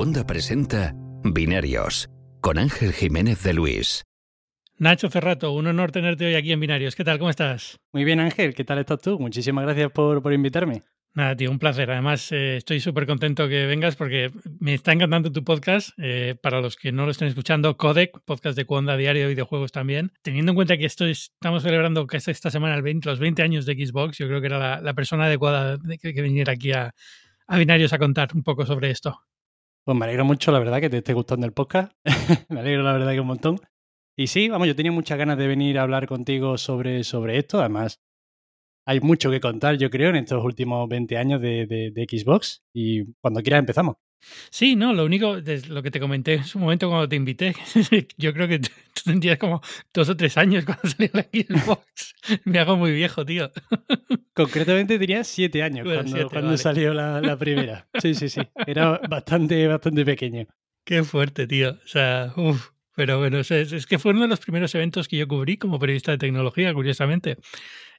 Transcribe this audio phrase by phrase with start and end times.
[0.00, 2.08] segunda presenta Binarios
[2.40, 4.02] con Ángel Jiménez de Luis.
[4.78, 6.96] Nacho Ferrato, un honor tenerte hoy aquí en Binarios.
[6.96, 7.18] ¿Qué tal?
[7.18, 7.76] ¿Cómo estás?
[7.92, 8.54] Muy bien, Ángel.
[8.54, 9.18] ¿Qué tal estás tú?
[9.18, 10.80] Muchísimas gracias por, por invitarme.
[11.12, 11.90] Nada, tío, un placer.
[11.90, 15.90] Además, eh, estoy súper contento que vengas porque me está encantando tu podcast.
[15.98, 19.70] Eh, para los que no lo estén escuchando, Codec, podcast de Cuonda Diario de videojuegos
[19.70, 20.12] también.
[20.22, 23.66] Teniendo en cuenta que esto estamos celebrando que esta semana el 20, los 20 años
[23.66, 26.94] de Xbox, yo creo que era la, persona adecuada de que, que, viniera aquí a,
[27.46, 29.20] a Binarios a contar un poco sobre esto.
[29.84, 31.92] Pues me alegro mucho, la verdad, que te esté gustando el podcast.
[32.48, 33.58] me alegro, la verdad, que un montón.
[34.16, 37.60] Y sí, vamos, yo tenía muchas ganas de venir a hablar contigo sobre, sobre esto.
[37.60, 38.00] Además,
[38.86, 42.62] hay mucho que contar, yo creo, en estos últimos 20 años de, de, Xbox.
[42.74, 43.96] Y cuando quieras empezamos.
[44.50, 45.38] Sí, no, lo único,
[45.68, 47.54] lo que te comenté en su momento cuando te invité,
[48.18, 48.70] yo creo que tú
[49.04, 49.60] tendrías como
[49.92, 52.14] dos o tres años cuando salió la Xbox.
[52.44, 53.50] Me hago muy viejo, tío.
[54.34, 57.88] Concretamente diría siete años cuando, cuando salió la, la, primera.
[58.00, 58.40] Sí, sí, sí.
[58.66, 60.46] Era bastante, bastante pequeño.
[60.84, 61.78] Qué fuerte, tío.
[61.84, 62.70] O sea, uff.
[62.96, 65.78] Pero bueno, es, es, que fue uno de los primeros eventos que yo cubrí como
[65.78, 67.38] periodista de tecnología, curiosamente.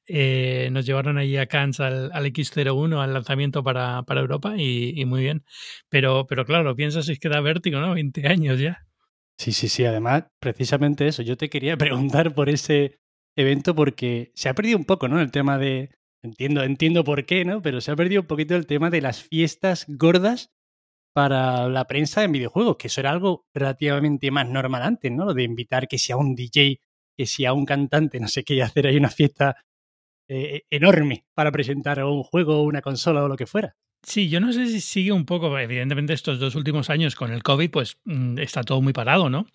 [0.07, 5.21] Eh, nos llevaron allí a Cannes al, X01, al lanzamiento para, para Europa, y, muy
[5.21, 5.43] bien.
[5.89, 7.93] Pero, pero claro, piensas es que da vértigo, ¿no?
[7.93, 8.85] 20 años ya.
[9.37, 9.85] Sí, sí, sí.
[9.85, 11.21] Además, precisamente eso.
[11.21, 12.99] Yo te quería preguntar por ese
[13.35, 15.19] evento porque se ha perdido un poco, ¿no?
[15.19, 15.91] El tema de.
[16.23, 17.61] Entiendo, entiendo por qué, ¿no?
[17.63, 20.51] Pero se ha perdido un poquito el tema de las fiestas gordas
[21.13, 25.25] para la prensa en videojuegos, que eso era algo relativamente más normal antes, ¿no?
[25.25, 26.79] Lo de invitar que sea un DJ,
[27.17, 29.55] que sea un cantante, no sé qué, y hacer ahí una fiesta
[30.33, 33.75] eh, enorme para presentar un juego, una consola o lo que fuera.
[34.01, 37.43] Sí, yo no sé si sigue un poco, evidentemente estos dos últimos años con el
[37.43, 39.45] COVID, pues mm, está todo muy parado, ¿no?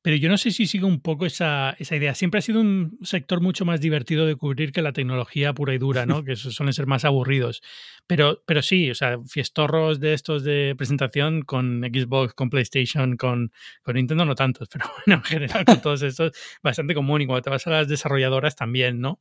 [0.00, 2.14] Pero yo no sé si sigue un poco esa, esa, idea.
[2.14, 5.78] Siempre ha sido un sector mucho más divertido de cubrir que la tecnología pura y
[5.78, 6.22] dura, ¿no?
[6.24, 7.62] que suelen ser más aburridos.
[8.06, 13.52] Pero, pero sí, o sea, fiestorros de estos de presentación con Xbox, con PlayStation, con,
[13.82, 17.22] con Nintendo no tantos, pero bueno, en general con todos estos bastante común.
[17.22, 19.20] Y cuando te vas a las desarrolladoras también, ¿no?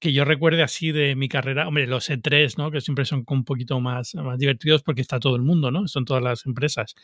[0.00, 2.70] Que yo recuerde así de mi carrera, hombre, los E3, ¿no?
[2.70, 5.86] Que siempre son un poquito más, más divertidos porque está todo el mundo, ¿no?
[5.86, 6.94] Son todas las empresas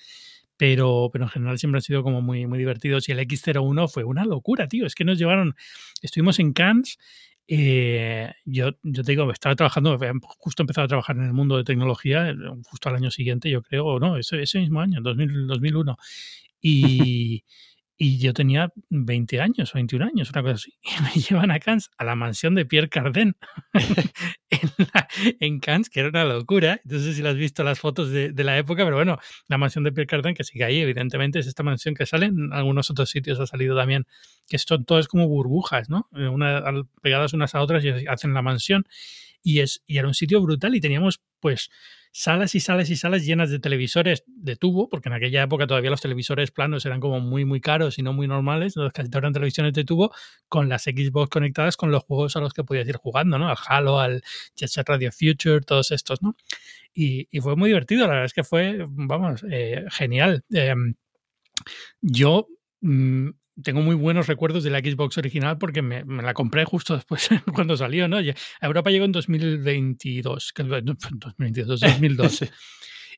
[0.56, 3.09] pero, pero en general siempre han sido como muy, muy divertidos.
[3.09, 4.87] Y el X01 fue una locura, tío.
[4.87, 5.54] Es que nos llevaron,
[6.03, 6.98] estuvimos en Cannes.
[7.47, 9.98] Eh, yo, yo te digo, estaba trabajando,
[10.38, 13.62] justo empezado a trabajar en el mundo de tecnología, eh, justo al año siguiente, yo
[13.62, 15.97] creo, o no, ese, ese mismo año, 2000, 2001.
[16.66, 17.44] Y,
[18.04, 20.75] y yo tenía 20 años o 21 años, una cosa así.
[20.84, 23.34] Y me llevan a Cannes, a la mansión de Pierre Cardin
[24.50, 26.82] en, en, Cannes, que era una locura.
[26.84, 29.56] No sé si lo has visto las fotos de, de, la época, pero bueno, la
[29.56, 32.91] mansión de Pierre Cardin, que sigue ahí, evidentemente, es esta mansión que sale en algunos
[32.91, 34.06] otros sitios, ha salido también,
[34.47, 36.10] que esto todo es como burbujas, ¿no?
[36.14, 36.31] Eh,
[37.00, 38.84] pegadas unas a otras y hacen la mansión.
[39.43, 41.70] Y, es, y era un sitio brutal y teníamos, pues,
[42.16, 45.91] salas y salas y salas llenas de televisores de tubo, porque en aquella época todavía
[45.91, 49.22] los televisores planos eran como muy, muy caros y no muy normales, entonces casi todas
[49.25, 50.12] eran televisiones de tubo
[50.48, 53.48] con las Xbox conectadas con los juegos a los que podías ir jugando, ¿no?
[53.48, 54.22] Al Halo, al
[54.54, 56.36] Jet Set Radio Future, todos estos, ¿no?
[56.94, 60.44] Y, fue muy divertido, la verdad es que fue, vamos, eh, genial.
[60.54, 60.72] Eh,
[62.00, 62.46] yo
[62.81, 63.31] mm,
[63.62, 67.28] tengo muy buenos recuerdos de la Xbox original porque me, me la compré justo después
[67.54, 68.19] cuando salió, ¿no?
[68.19, 72.50] A Europa llegó en 2022, 2022 2012.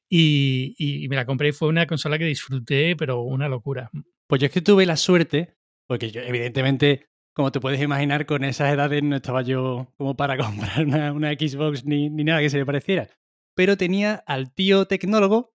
[0.09, 3.91] y, y, me la compré y fue una consola que disfruté, pero una locura.
[4.27, 8.45] Pues yo es que tuve la suerte, porque yo evidentemente, como te puedes imaginar, con
[8.45, 12.51] esas edades no estaba yo como para comprar una, una Xbox ni, ni nada que
[12.51, 13.09] se le pareciera.
[13.55, 15.55] Pero tenía al tío tecnólogo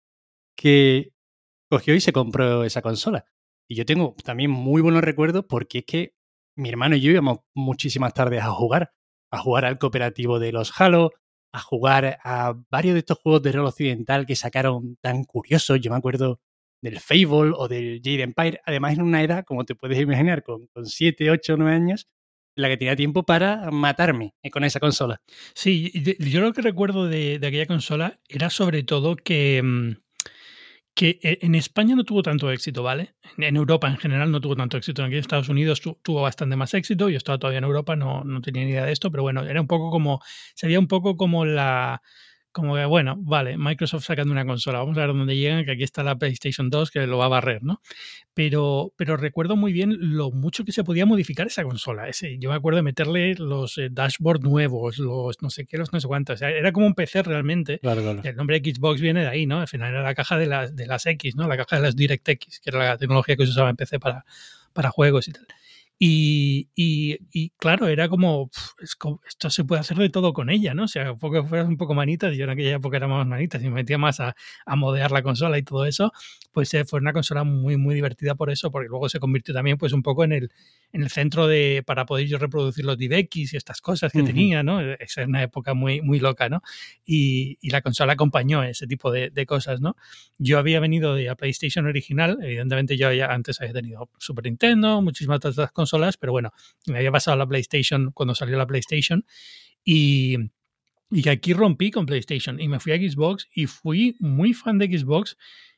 [0.56, 1.12] que
[1.68, 3.24] cogió y se compró esa consola.
[3.68, 6.14] Y yo tengo también muy buenos recuerdos porque es que
[6.56, 8.92] mi hermano y yo íbamos muchísimas tardes a jugar,
[9.30, 11.12] a jugar al cooperativo de los Halo,
[11.52, 15.80] a jugar a varios de estos juegos de rol occidental que sacaron tan curiosos.
[15.80, 16.40] Yo me acuerdo
[16.82, 20.66] del Fable o del Jade Empire, además en una edad, como te puedes imaginar, con,
[20.68, 22.08] con 7, 8, 9 años,
[22.56, 25.20] en la que tenía tiempo para matarme eh, con esa consola.
[25.54, 29.92] Sí, yo lo que recuerdo de, de aquella consola era sobre todo que mm,
[30.98, 33.14] que eh, en España no tuvo tanto éxito, ¿vale?
[33.36, 35.04] En Europa en general no tuvo tanto éxito.
[35.04, 37.08] En Estados Unidos tuvo bastante más éxito.
[37.08, 39.60] Yo estaba todavía en Europa, no, no tenía ni idea de esto, pero bueno, era
[39.60, 40.20] un poco como,
[40.56, 42.02] sería un poco como la,
[42.58, 45.82] como que, bueno, vale, Microsoft sacando una consola, vamos a ver dónde llegan, que aquí
[45.82, 47.80] está la PlayStation 2 que lo va a barrer, ¿no?
[48.34, 52.08] Pero, pero recuerdo muy bien lo mucho que se podía modificar esa consola.
[52.08, 55.92] Ese, yo me acuerdo de meterle los eh, dashboard nuevos, los no sé qué, los
[55.92, 56.40] no sé cuántos.
[56.42, 57.80] era como un PC realmente.
[58.24, 59.60] El nombre Xbox viene de ahí, ¿no?
[59.60, 61.48] Al final era la caja de las, de las X, ¿no?
[61.48, 64.24] La caja de las DirectX, que era la tecnología que se usaba en PC para,
[64.72, 65.46] para juegos y tal.
[66.00, 68.50] Y, y, claro, era como,
[68.80, 70.84] esto se puede hacer de todo con ella, ¿no?
[70.84, 73.64] O sea, porque fueras un poco manitas, yo en aquella época era más manitas y
[73.64, 76.12] me metía más a, a modear la consola y todo eso,
[76.52, 79.76] pues eh, fue una consola muy, muy divertida por eso, porque luego se convirtió también
[79.76, 80.52] pues un poco en el,
[80.92, 84.62] en el centro de, para poder yo reproducir los DivX y estas cosas que tenía,
[84.62, 84.80] ¿no?
[84.80, 86.62] Esa es una época muy, muy loca, ¿no?
[87.04, 89.96] Y, y la consola acompañó ese tipo de, de, cosas, ¿no?
[90.38, 95.02] Yo había venido de la PlayStation original, evidentemente yo ya antes había tenido Super Nintendo,
[95.02, 95.87] muchísimas otras cosas
[96.18, 96.52] pero bueno,
[96.86, 99.24] me había pasado la PlayStation cuando salió la PlayStation
[99.84, 100.36] y,
[101.10, 104.86] y aquí rompí con PlayStation y me fui a Xbox y fui muy fan de
[104.86, 105.36] Xbox.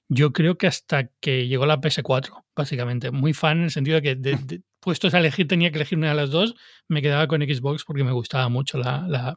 [0.09, 3.13] Yo creo que hasta que llegó la PS4, básicamente.
[3.13, 6.09] Muy fan en el sentido de que de, puestos a elegir, tenía que elegir una
[6.09, 6.57] de las dos,
[6.89, 9.37] me quedaba con Xbox porque me gustaba mucho la,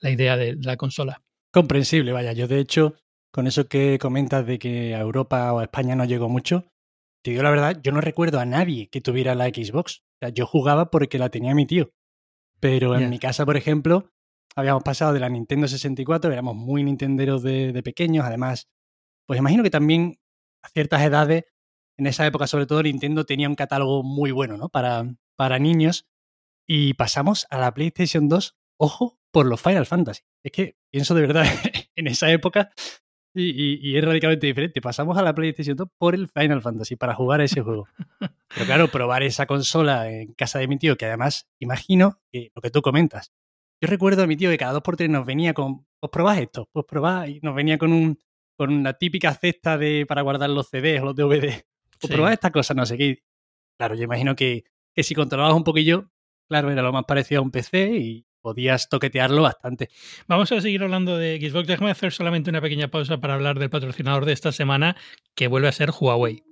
[0.00, 1.22] la, idea de la consola.
[1.50, 2.32] Comprensible, vaya.
[2.32, 2.94] Yo, de hecho,
[3.32, 6.66] con eso que comentas de que a Europa o a España no llegó mucho,
[7.22, 10.02] te digo la verdad, yo no recuerdo a nadie que tuviera la Xbox.
[10.22, 11.92] Sea, yo jugaba porque la tenía mi tío.
[12.60, 14.12] Pero en mi casa, por ejemplo,
[14.54, 18.24] habíamos pasado de la Nintendo 64, éramos muy nintenderos de, de, pequeños.
[18.24, 18.68] Además,
[19.26, 20.20] pues imagino que también
[20.62, 21.44] a ciertas edades,
[21.98, 24.68] en esa época sobre todo, Nintendo tenía un catálogo muy bueno, ¿no?
[24.68, 26.06] Para, para niños.
[26.68, 30.22] Y pasamos a la PlayStation 2, ojo, por los Final Fantasy.
[30.44, 31.44] Es que pienso de verdad,
[31.96, 32.70] en esa época
[33.34, 34.80] y, es radicalmente diferente.
[34.80, 37.88] Pasamos a la PlayStation 2 por el Final Fantasy para jugar a ese juego.
[38.48, 42.62] Pero claro, probar esa consola en casa de mi tío, que además imagino que lo
[42.62, 43.32] que tú comentas.
[43.80, 46.38] Yo recuerdo a mi tío que cada dos por tres nos venía con, pues probad
[46.38, 48.18] esto, pues probad, y nos venía con un
[48.56, 51.64] con una típica cesta de para guardar los CDs o los DVD.
[52.00, 53.22] Pues probad esta cosa, no sé qué.
[53.78, 54.64] Claro, yo imagino que,
[54.94, 56.10] que si controlabas un poquillo,
[56.48, 59.88] claro, era lo más parecido a un PC y, podías toquetearlo bastante.
[60.28, 61.66] Vamos a seguir hablando de Xbox.
[61.66, 64.96] Déjame hacer solamente una pequeña pausa para hablar del patrocinador de esta semana,
[65.34, 66.42] que vuelve a ser Huawei.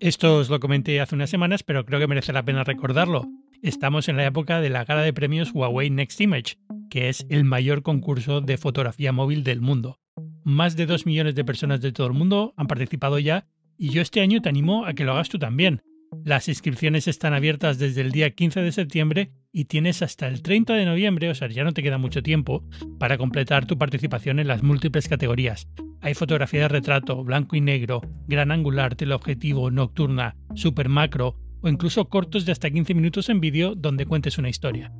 [0.00, 3.26] Esto os lo comenté hace unas semanas, pero creo que merece la pena recordarlo.
[3.62, 6.56] Estamos en la época de la gala de premios Huawei Next Image,
[6.88, 10.00] que es el mayor concurso de fotografía móvil del mundo.
[10.42, 13.46] Más de 2 millones de personas de todo el mundo han participado ya
[13.76, 15.82] y yo este año te animo a que lo hagas tú también.
[16.24, 20.74] Las inscripciones están abiertas desde el día 15 de septiembre y tienes hasta el 30
[20.74, 22.64] de noviembre, o sea, ya no te queda mucho tiempo,
[22.98, 25.68] para completar tu participación en las múltiples categorías.
[26.00, 32.08] Hay fotografía de retrato, blanco y negro, gran angular, teleobjetivo, nocturna, super macro o incluso
[32.08, 34.92] cortos de hasta 15 minutos en vídeo donde cuentes una historia.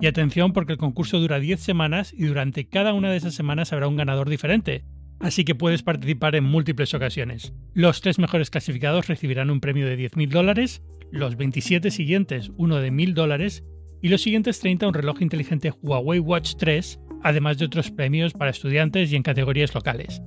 [0.00, 3.72] Y atención porque el concurso dura 10 semanas y durante cada una de esas semanas
[3.72, 4.84] habrá un ganador diferente,
[5.24, 7.54] así que puedes participar en múltiples ocasiones.
[7.72, 12.92] Los tres mejores clasificados recibirán un premio de 10.000 dólares, los 27 siguientes uno de
[12.92, 13.64] 1.000 dólares
[14.02, 18.50] y los siguientes 30 un reloj inteligente Huawei Watch 3, además de otros premios para
[18.50, 20.20] estudiantes y en categorías locales.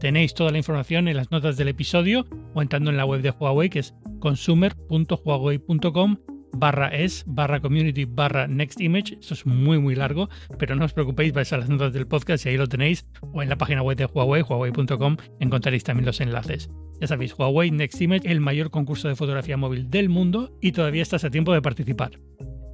[0.00, 3.30] Tenéis toda la información en las notas del episodio o entrando en la web de
[3.30, 6.16] Huawei que es consumer.huawei.com
[6.52, 9.16] barra es barra community barra next image.
[9.20, 12.46] Esto es muy muy largo, pero no os preocupéis, vais a las notas del podcast
[12.46, 16.20] y ahí lo tenéis, o en la página web de Huawei, huawei.com, encontraréis también los
[16.20, 16.70] enlaces.
[17.00, 21.02] Ya sabéis, Huawei Next Image, el mayor concurso de fotografía móvil del mundo y todavía
[21.02, 22.12] estás a tiempo de participar.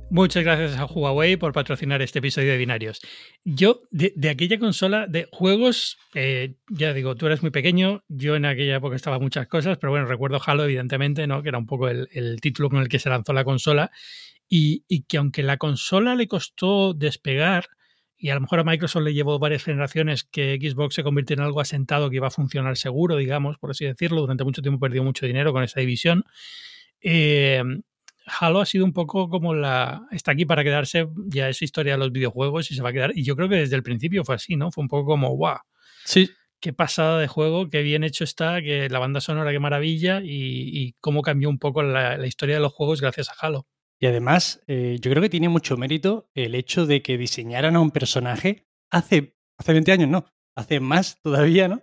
[0.08, 3.00] Muchas gracias a Huawei por patrocinar este episodio de Binarios.
[3.44, 8.44] Yo, de, aquella consola de juegos, eh, ya digo, tú eres muy pequeño, yo en
[8.44, 11.43] aquella época estaba muchas cosas, pero bueno, recuerdo Halo, evidentemente, ¿no?
[11.43, 13.91] que era un poco el, título con el que se lanzó la consola,
[14.49, 17.67] y, que aunque la consola le costó despegar,
[18.17, 21.42] y a lo mejor a Microsoft le llevó varias generaciones que Xbox se convirtió en
[21.42, 25.02] algo asentado que iba a funcionar seguro, digamos, por así decirlo, durante mucho tiempo perdió
[25.02, 26.25] mucho dinero con esa división.
[27.02, 27.62] Eh,
[28.26, 30.06] Halo ha sido un poco como la.
[30.11, 33.12] Está aquí para quedarse, ya es historia de los videojuegos y se va a quedar.
[33.14, 34.73] Y yo creo que desde el principio fue así, ¿no?
[34.73, 35.59] Fue un poco como, ¡guau!
[36.04, 36.30] Sí.
[36.61, 40.95] Qué pasada de juego, qué bien hecho está, que la banda sonora, qué maravilla y,
[41.00, 43.66] cómo cambió un poco la, historia de los juegos gracias a Halo.
[44.00, 47.80] Y además, eh, yo creo que tiene mucho mérito el hecho de que diseñaran a
[47.80, 51.83] un personaje hace, hace 20 años, no, hace más todavía, ¿no?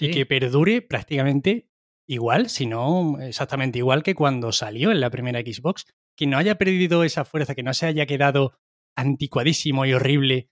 [0.00, 1.68] Y que perdure prácticamente
[2.06, 5.86] igual, si no exactamente igual que cuando salió en la primera Xbox.
[6.16, 8.56] Que no haya perdido esa fuerza, que no se haya quedado
[8.96, 10.48] anticuadísimo y horrible,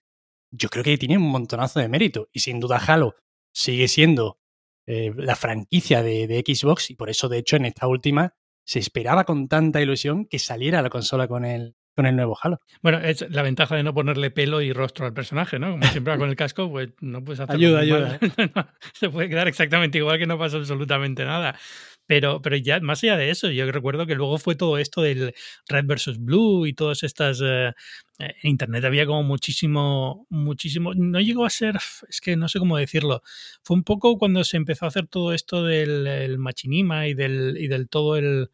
[0.51, 2.27] yo creo que tiene un montonazo de mérito.
[2.33, 3.15] Y sin duda Halo
[3.53, 4.39] sigue siendo
[4.85, 8.79] eh, la franquicia de, de, Xbox y por eso de hecho en esta última se
[8.79, 12.59] esperaba con tanta ilusión que saliera la consola con el, con el nuevo Halo.
[12.81, 15.71] Bueno, es la ventaja de no ponerle pelo y rostro al personaje, ¿no?
[15.71, 18.19] Como siempre con el casco, pues no puedes hacer Ayuda, ayuda.
[18.93, 21.57] Se puede quedar exactamente igual que no pasa absolutamente nada.
[22.05, 25.33] Pero, pero ya más allá de eso, yo recuerdo que luego fue todo esto del
[25.69, 27.41] Red versus Blue y todas estas...
[27.41, 27.73] Eh,
[28.19, 30.93] en Internet había como muchísimo, muchísimo...
[30.95, 31.77] No llegó a ser,
[32.09, 33.21] es que no sé cómo decirlo.
[33.63, 37.67] Fue un poco cuando se empezó a hacer todo esto del machinima y del, y
[37.67, 38.49] del todo el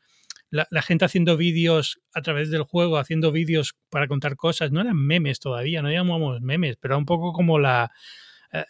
[0.52, 4.98] la, gente haciendo vídeos a través del juego, haciendo vídeos para contar cosas, no eran
[4.98, 7.92] memes todavía, no llamamos memes, pero era un poco como la,
[8.52, 8.66] eh,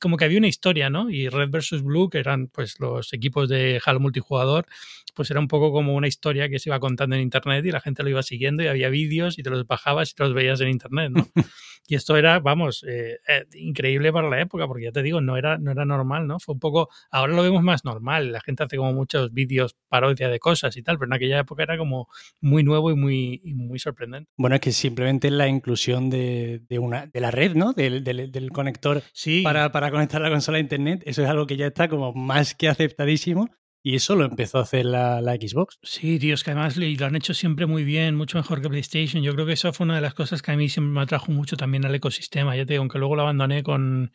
[0.00, 1.10] como que había una historia, ¿no?
[1.10, 4.66] Y Red versus Blue, que eran pues los equipos de Halo multijugador,
[5.14, 7.80] pues era un poco como una historia que se iba contando en internet y la
[7.80, 10.60] gente lo iba siguiendo y había vídeos y te los bajabas y te los veías
[10.60, 11.26] en internet, ¿no?
[11.88, 15.36] y esto era, vamos, eh, eh, increíble para la época, porque ya te digo, no
[15.36, 16.38] era, no era normal, ¿no?
[16.38, 20.28] Fue un poco, ahora lo vemos más normal, la gente hace como muchos vídeos parodia
[20.28, 22.08] de cosas y tal, pero en aquella época era como
[22.40, 24.30] muy nuevo y muy, muy sorprendente.
[24.36, 27.72] Bueno, es que simplemente la inclusión de, una, de la red, ¿no?
[27.72, 29.42] Del, del, conector sí.
[29.42, 32.54] para, para conectar la consola a internet, eso es algo que ya está como más
[32.54, 33.50] que aceptadísimo
[33.82, 35.78] y eso lo empezó a hacer la, Xbox.
[35.82, 39.22] Sí, es que además lo han hecho siempre muy bien, mucho mejor que PlayStation.
[39.22, 41.30] Yo creo que eso fue una de las cosas que a mí siempre me atrajo
[41.30, 42.56] mucho también al ecosistema.
[42.56, 44.12] Ya te digo, aunque luego lo abandoné con,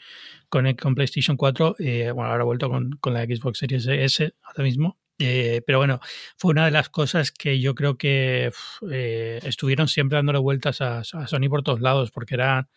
[0.49, 4.33] con, con PlayStation 4, eh, bueno, ahora he vuelto con, con, la Xbox Series S
[4.43, 4.99] ahora mismo.
[5.19, 5.99] Eh, pero bueno,
[6.35, 8.51] fue una de las cosas que yo creo que
[8.91, 12.69] eh, estuvieron siempre dándole vueltas a, Sony por todos lados, porque era,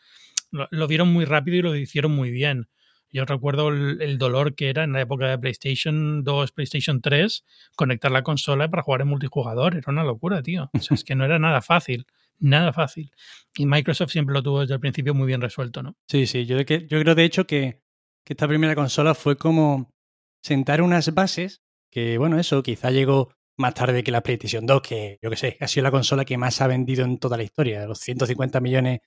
[0.71, 2.69] lo, vieron muy rápido y lo hicieron muy bien.
[3.11, 7.45] Yo recuerdo el, dolor que era en la época de PlayStation 2, PlayStation 3,
[7.77, 9.77] conectar la consola para jugar en multijugador.
[9.77, 10.69] Era una locura, tío.
[10.73, 12.07] O sea, es que no era nada fácil.
[12.41, 13.13] Nada fácil.
[13.57, 15.97] Y Microsoft siempre lo tuvo desde el principio muy bien resuelto, ¿no?
[16.09, 16.45] Sí, sí.
[16.45, 17.81] Yo, yo creo, de hecho, que,
[18.25, 19.95] que esta primera consola fue como
[20.43, 25.19] sentar unas bases que, bueno, eso quizá llegó más tarde que la PlayStation 2, que
[25.23, 27.87] yo que sé, ha sido la consola que más ha vendido en toda la historia.
[27.87, 29.01] Los 150 millones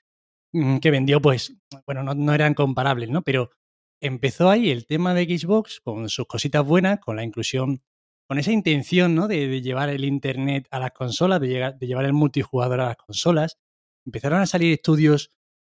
[0.82, 3.22] que vendió, pues, bueno, no, no eran comparables, ¿no?
[3.22, 3.52] Pero
[4.02, 7.82] empezó ahí el tema de Xbox con sus cositas buenas, con la inclusión,
[8.28, 9.28] con esa intención ¿no?
[9.28, 13.58] de, llevar el Internet a las consolas, de, de llevar el multijugador a las consolas.
[14.06, 15.32] Empezaron a salir estudios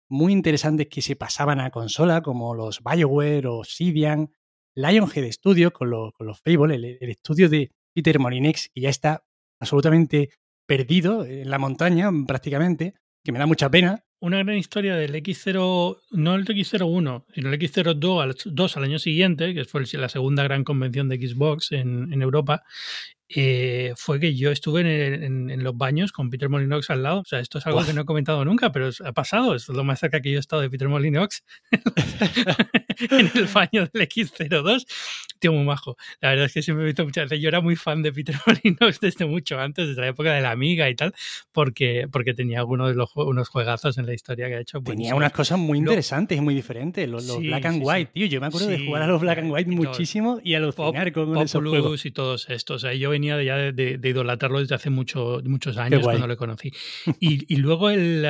[0.09, 4.31] muy interesantes que se pasaban a consola, como los BioWare o Obsidian,
[4.76, 9.25] Lionhead Studios con, con los Fable, el, el, estudio de Peter Molinex, que ya está
[9.61, 10.31] absolutamente
[10.66, 15.99] perdido en la montaña prácticamente, que me da mucha pena, una gran historia del X0,
[16.12, 20.43] no el X01, sino el X02 al, 2 al año siguiente, que fue la segunda
[20.43, 22.64] gran convención de Xbox en, en Europa,
[23.37, 24.83] eh, fue que yo estuve
[25.25, 27.21] en, los baños con Peter Molinox al lado.
[27.21, 29.54] O sea, esto es algo que no he comentado nunca, pero ha pasado.
[29.54, 31.43] es lo más cerca que yo he estado de Peter Molinox
[33.11, 34.87] en el baño del X02.
[35.40, 35.97] Tío, muy majo.
[36.21, 37.43] La verdad es que siempre he visto muchas veces.
[37.43, 40.50] Yo era muy fan de Peter Molinox desde mucho antes, desde la época de la
[40.50, 41.14] Amiga y tal,
[41.50, 44.80] porque, porque tenía algunos de los unos juegazos en la historia que ha hecho.
[44.80, 47.09] Tenía unas cosas muy interesantes y muy diferentes.
[47.09, 48.26] Los, Black and White, tío.
[48.26, 51.42] Yo me acuerdo de jugar a los Black and White muchísimo y alucinar con, con
[51.42, 52.06] esos juegos.
[52.06, 52.76] y todos estos.
[52.76, 56.73] O sea, yo venía ya de, idolatrarlo desde hace mucho, muchos años cuando lo conocí.
[57.21, 58.23] Y, luego el,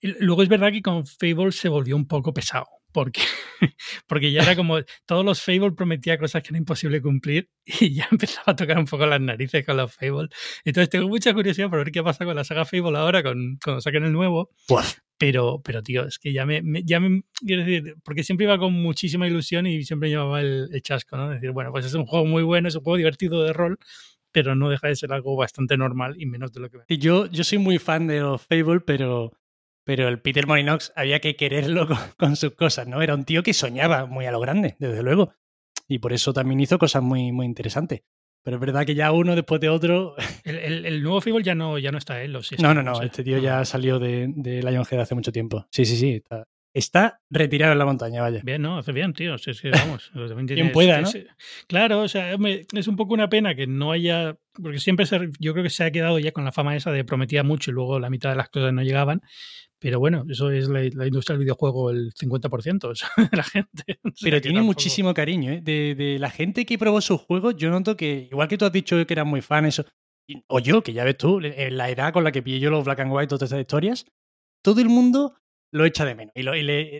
[0.00, 2.66] luego es verdad que con Fable se volvió un poco pesado.
[2.92, 3.22] Porque,
[4.06, 8.08] porque ya era como todos los Fable prometía cosas que era imposible cumplir y ya
[8.10, 10.28] empezaba a tocar un poco las narices con los Fable.
[10.64, 13.80] Entonces tengo mucha curiosidad por ver qué pasa con la saga Fable ahora con, cuando
[13.80, 14.50] saquen el nuevo.
[15.18, 18.72] Pero, pero tío, es que ya me, ya me, quiero decir, porque siempre iba con
[18.72, 21.30] muchísima ilusión y siempre llevaba el, chasco, ¿no?
[21.30, 23.78] decir, bueno, pues es un juego muy bueno, es un juego divertido de rol,
[24.32, 27.26] pero no deja de ser algo bastante normal y menos de lo que y yo,
[27.26, 29.32] yo soy muy fan de los Fable, pero,
[29.84, 33.02] pero el Peter Molinox había que quererlo con, sus cosas, ¿no?
[33.02, 35.32] Era un tío que soñaba muy a lo grande, desde luego.
[35.88, 38.02] Y por eso también hizo cosas muy, muy interesantes.
[38.44, 40.16] Pero es verdad que ya uno después de otro.
[40.44, 43.00] El, nuevo Fable ya no, ya no está él, No, no, no.
[43.02, 45.66] este tío ya salió de, de Lionhead hace mucho tiempo.
[45.70, 46.14] Sí, sí, sí.
[46.14, 48.40] Está, está retirado en la montaña, vaya.
[48.42, 49.34] Bien, no, hace bien, tío.
[49.34, 50.10] es que, vamos,
[50.46, 51.10] Quien pueda, ¿no?
[51.66, 52.34] claro, o sea,
[52.72, 54.36] es un poco una pena que no haya.
[54.54, 57.04] Porque siempre se, yo creo que se ha quedado ya con la fama esa de
[57.04, 59.22] prometía mucho y luego la mitad de las cosas no llegaban.
[59.78, 63.98] Pero bueno, eso es la, industria del videojuego, el 50% de la gente.
[64.20, 65.60] Pero tiene muchísimo cariño, ¿eh?
[65.60, 69.04] De, la gente que probó sus juegos, yo noto que, igual que tú has dicho
[69.04, 69.84] que eras muy fan, eso,
[70.46, 72.84] o yo, que ya ves tú, en la edad con la que pillé yo los
[72.84, 74.06] Black and White, todas estas historias,
[74.62, 75.34] todo el mundo
[75.72, 76.32] lo echa de menos.
[76.36, 76.42] Y,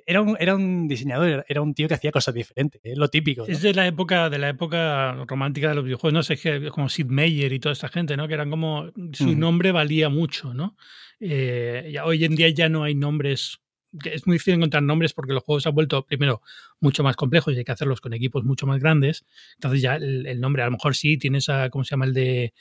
[0.07, 3.47] era, un, era un diseñador, era un tío que hacía cosas diferentes, es lo típico.
[3.47, 7.07] Es de la época, de la época romántica de los videojuegos, no sé, como Sid
[7.07, 8.27] Meier y toda esta gente, ¿no?
[8.27, 8.91] Que eran como.
[9.13, 10.77] Su nombre valía mucho, ¿no?
[11.21, 13.59] Eh, hoy en día ya no hay nombres.
[14.05, 16.41] Es muy difícil encontrar nombres porque los juegos se han vuelto, primero,
[16.81, 19.27] mucho más complejos y hay que hacerlos con equipos mucho más grandes.
[19.57, 22.07] Entonces ya el, nombre, a lo mejor sí, tienes a, ¿cómo se llama?
[22.07, 22.55] El de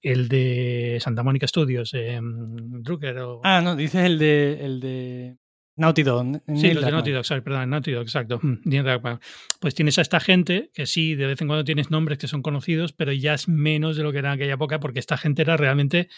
[0.00, 3.40] el de Santa Mónica Studios, eh, Drucker o...
[3.42, 5.36] Ah, no, dices el de, el de
[5.78, 6.42] Naughty Dog.
[6.56, 8.40] Sí, los de Naughty Dog, perdón, Naughty Dog, exacto.
[9.60, 12.42] Pues tienes a esta gente que sí, de vez en cuando tienes nombres que son
[12.42, 15.42] conocidos, pero ya es menos de lo que era en aquella época porque esta gente
[15.42, 16.08] era realmente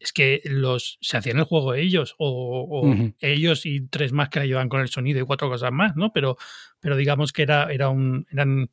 [0.00, 4.46] es que los se hacían el juego ellos o, ellos y tres más que la
[4.46, 6.12] llevan con el sonido y cuatro cosas más, ¿no?
[6.12, 6.36] Pero,
[6.80, 8.70] pero digamos que era, era un, eran,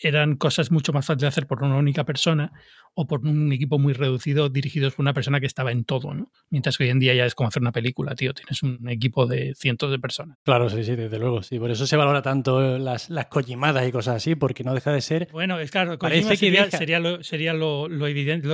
[0.00, 2.52] eran cosas mucho más fáciles de hacer por una única persona.
[2.98, 6.32] o por un equipo muy reducido dirigidos por una persona que estaba en todo, ¿no?
[6.48, 8.32] Mientras que hoy en día ya es como hacer una película, tío.
[8.32, 10.38] Tienes un equipo de cientos de personas.
[10.44, 11.42] Claro, sí, sí, desde luego.
[11.42, 15.02] Sí, por eso se valora tanto las, las y cosas así, porque no deja de
[15.02, 15.28] ser.
[15.30, 18.48] Bueno, es claro, Kojima sería, sería, lo, sería lo, evidente,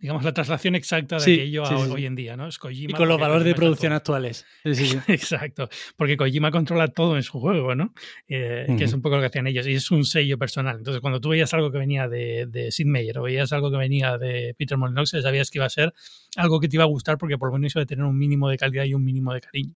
[0.00, 2.48] digamos, la traslación exacta de aquello a hoy en día, ¿no?
[2.48, 4.46] Es Kojima y con los valores de producción actuales.
[4.64, 7.92] Exacto, porque Kojima controla todo en su juego, ¿no?
[8.28, 10.73] Eh, que es un poco lo que hacían ellos, y es un sello personal.
[10.76, 13.76] Entonces, cuando tú veías algo que venía de, de Sid Meier o veías algo que
[13.76, 15.92] venía de Peter Molyneux, sabías que iba a ser
[16.36, 18.48] algo que te iba a gustar porque por lo menos iba a tener un mínimo
[18.48, 19.74] de calidad y un mínimo de cariño.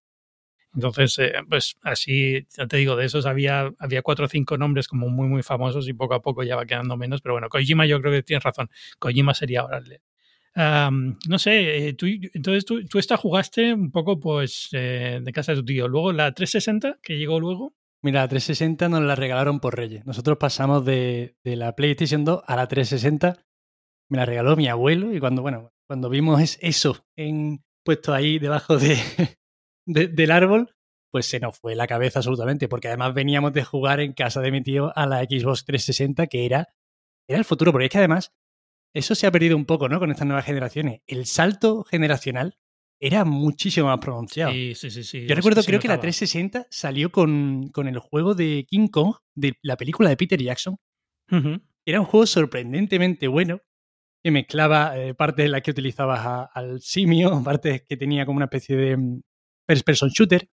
[0.73, 4.87] Entonces, eh, pues así, ya te digo, de esos había, había cuatro o cinco nombres
[4.87, 7.21] como muy, muy famosos y poco a poco ya va quedando menos.
[7.21, 8.69] Pero bueno, Kojima yo creo que tienes razón.
[8.99, 9.99] Kojima sería ahora el
[10.55, 15.53] no sé, eh, tú, entonces tú, tú esta jugaste un poco pues eh, de casa
[15.53, 15.87] de tu tío.
[15.87, 17.73] Luego la 360, que llegó luego.
[18.01, 20.05] Mira, la 360 nos la regalaron por Reyes.
[20.05, 23.45] Nosotros pasamos de, de la PlayStation 2 a la 360
[24.09, 28.77] me la regaló mi abuelo y cuando, bueno, cuando vimos eso en, puesto ahí debajo
[28.77, 28.97] de,
[29.85, 30.75] del árbol,
[31.11, 34.51] pues se nos fue la cabeza absolutamente, porque además veníamos de jugar en casa de
[34.51, 36.67] mi tío a la Xbox 360, que era,
[37.27, 38.33] era el futuro, porque es que además
[38.93, 39.99] eso se ha perdido un poco, ¿no?
[39.99, 41.01] Con estas nuevas generaciones.
[41.05, 42.57] El salto generacional
[42.99, 44.51] era muchísimo más pronunciado.
[44.51, 45.03] Sí, sí, sí.
[45.03, 45.25] sí.
[45.25, 49.57] Yo recuerdo, creo que la 360 salió con, con, el juego de King Kong, de
[49.61, 50.77] la película de Peter Jackson.
[51.85, 53.61] Era un juego sorprendentemente bueno,
[54.23, 58.45] que mezclaba eh, partes en las que utilizabas al simio, partes que tenía como una
[58.45, 59.21] especie de mm,
[59.67, 60.49] first person shooter.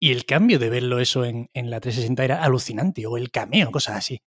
[0.00, 3.72] Y el cambio de verlo eso en, en la 360 era alucinante, o el cameo,
[3.72, 4.20] cosas así.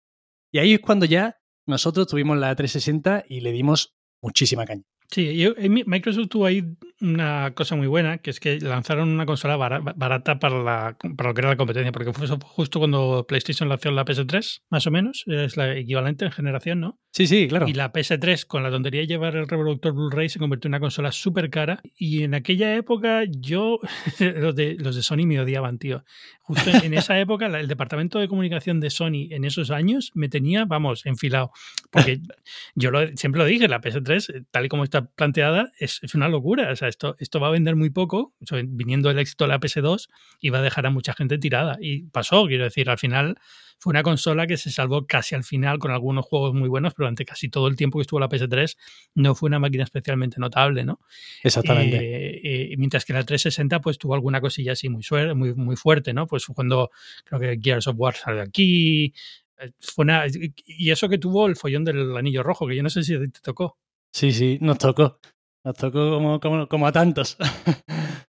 [0.52, 4.84] Y ahí es cuando ya nosotros tuvimos la 360 y le dimos muchísima caña.
[5.10, 5.46] Sí,
[5.86, 6.64] Microsoft tuvo ahí
[7.02, 11.34] una cosa muy buena, que es que lanzaron una consola barata para, la, para lo
[11.34, 15.24] que era la competencia, porque fue justo cuando PlayStation lanzó la PS3, más o menos,
[15.28, 17.00] es la equivalente en generación, ¿no?
[17.14, 17.68] Sí, sí, claro.
[17.68, 20.80] Y la PS3, con la tontería de llevar el reproductor Blu-ray, se convirtió en una
[20.80, 21.82] consola súper cara.
[21.98, 23.80] Y en aquella época yo,
[24.20, 26.06] los de, los de Sony me odiaban, tío.
[26.40, 30.64] Justo en esa época, el departamento de comunicación de Sony en esos años me tenía,
[30.64, 31.52] vamos, enfilado.
[31.92, 32.22] Porque
[32.76, 36.72] yo siempre lo dije, la PS3, tal y como está planteada, es, es una locura.
[36.72, 38.36] O sea, esto, esto va a vender muy poco,
[38.68, 40.08] viniendo el éxito de la PS2,
[40.40, 41.78] y va a dejar a mucha gente tirada.
[41.82, 43.38] Y pasó, quiero decir, al final
[43.82, 47.06] fue una consola que se salvó casi al final con algunos juegos muy buenos, pero
[47.06, 48.78] durante casi todo el tiempo que estuvo la PS3
[49.16, 51.00] no fue una máquina especialmente notable, ¿no?
[51.42, 51.98] Exactamente.
[51.98, 56.14] Eh, eh, mientras que la 360 pues tuvo alguna cosilla así muy, muy, muy fuerte,
[56.14, 56.28] ¿no?
[56.28, 56.92] Pues cuando
[57.26, 59.16] creo que Gears of War salió aquí,
[59.58, 60.26] eh, fue una,
[60.64, 63.42] y eso que tuvo el follón del anillo rojo, que yo no sé si te
[63.42, 63.80] tocó.
[64.14, 65.20] Sí, sí, nos tocó.
[65.64, 67.38] Nos tocó como, como, como a tantos.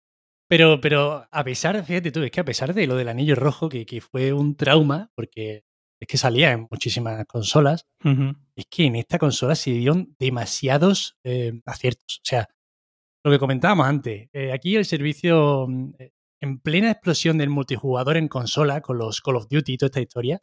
[0.51, 3.69] Pero, pero a pesar, fíjate tú, es que a pesar de lo del anillo rojo,
[3.69, 5.63] que, que fue un trauma, porque
[6.01, 7.87] es que salía en muchísimas consolas,
[8.57, 12.19] es que en esta consola se dieron demasiados eh, aciertos.
[12.19, 12.49] O sea,
[13.25, 18.17] lo que comentábamos antes, eh, aquí el servicio, mm, eh, en plena explosión del multijugador
[18.17, 20.41] en consola, con los Call of Duty y toda esta historia,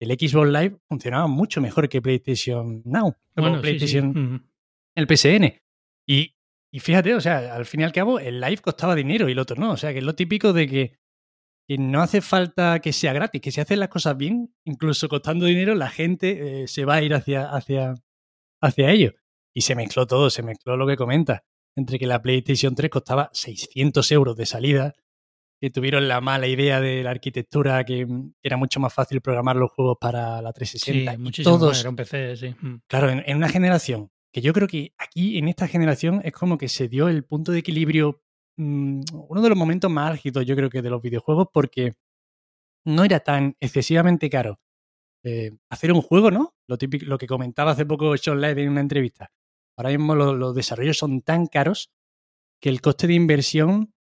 [0.00, 4.48] el Xbox Live funcionaba mucho mejor que PlayStation Now, bueno, PlayStation,
[4.94, 5.60] el PSN.
[6.10, 6.34] Y
[6.72, 9.38] y fíjate, o sea, al fin y al cabo, el live costaba dinero y el
[9.38, 9.72] otro no.
[9.72, 11.00] O sea, que es lo típico de que,
[11.78, 15.76] no hace falta que sea gratis, que si hacen las cosas bien, incluso costando dinero,
[15.76, 17.94] la gente eh, se va a ir hacia, hacia,
[18.60, 19.12] hacia ello.
[19.54, 21.44] Y se mezcló todo, se mezcló lo que comenta.
[21.76, 24.94] Entre que la PlayStation 3 costaba 600 euros de salida,
[25.60, 28.06] que tuvieron la mala idea de la arquitectura, que
[28.42, 31.12] era mucho más fácil programar los juegos para la 360.
[31.12, 32.54] Sí, muchísimo todos, era un PC, sí.
[32.60, 32.82] Mm.
[32.88, 36.68] Claro, en, una generación que yo creo que aquí en esta generación es como que
[36.68, 38.22] se dio el punto de equilibrio,
[38.56, 41.94] mm, uno de los momentos más álgidos yo creo que de los videojuegos porque
[42.84, 44.60] no era tan excesivamente caro
[45.24, 46.54] eh, hacer un juego, ¿no?
[46.66, 49.30] Lo, típico, lo que comentaba hace poco Sean Light en una entrevista.
[49.76, 51.90] Ahora mismo los, desarrollos son tan caros
[52.60, 53.94] que el coste de inversión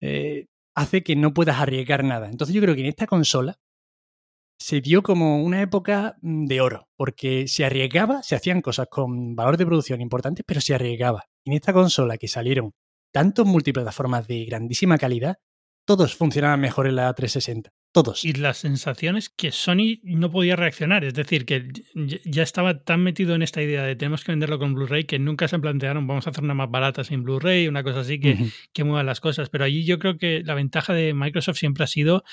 [0.00, 2.30] eh, hace que no puedas arriesgar nada.
[2.30, 3.58] Entonces yo creo que en esta consola
[4.62, 9.34] se dio como una época mm, de oro, porque se arriesgaba, se hacían cosas con
[9.34, 11.24] valor de producción importantes, pero se arriesgaba.
[11.44, 12.72] En esta consola que salieron
[13.12, 15.36] tantos multiplataformas de grandísima calidad,
[15.84, 17.70] todos funcionaban mejor en la 360.
[17.92, 18.24] Todos.
[18.24, 21.68] Y la sensación es que Sony no podía reaccionar, es decir, que
[22.24, 25.46] ya estaba tan metido en esta idea de tenemos que venderlo con Blu-ray que nunca
[25.46, 28.84] se plantearon vamos a hacer una más barata sin Blu-ray, una cosa así que, que
[28.84, 29.50] mueva las cosas.
[29.50, 32.24] Pero allí yo creo que la ventaja de Microsoft siempre ha sido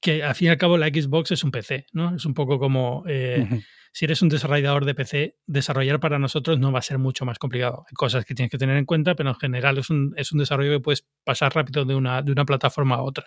[0.00, 2.14] que al fin y al cabo la Xbox es un PC, ¿no?
[2.14, 3.46] Es un poco como eh,
[3.92, 7.38] si eres un desarrollador de PC, desarrollar para nosotros no va a ser mucho más
[7.38, 7.86] complicado.
[7.88, 10.38] Hay cosas que tienes que tener en cuenta, pero en general es un, es un
[10.38, 13.24] desarrollo que puedes pasar rápido de una, de una plataforma a otra.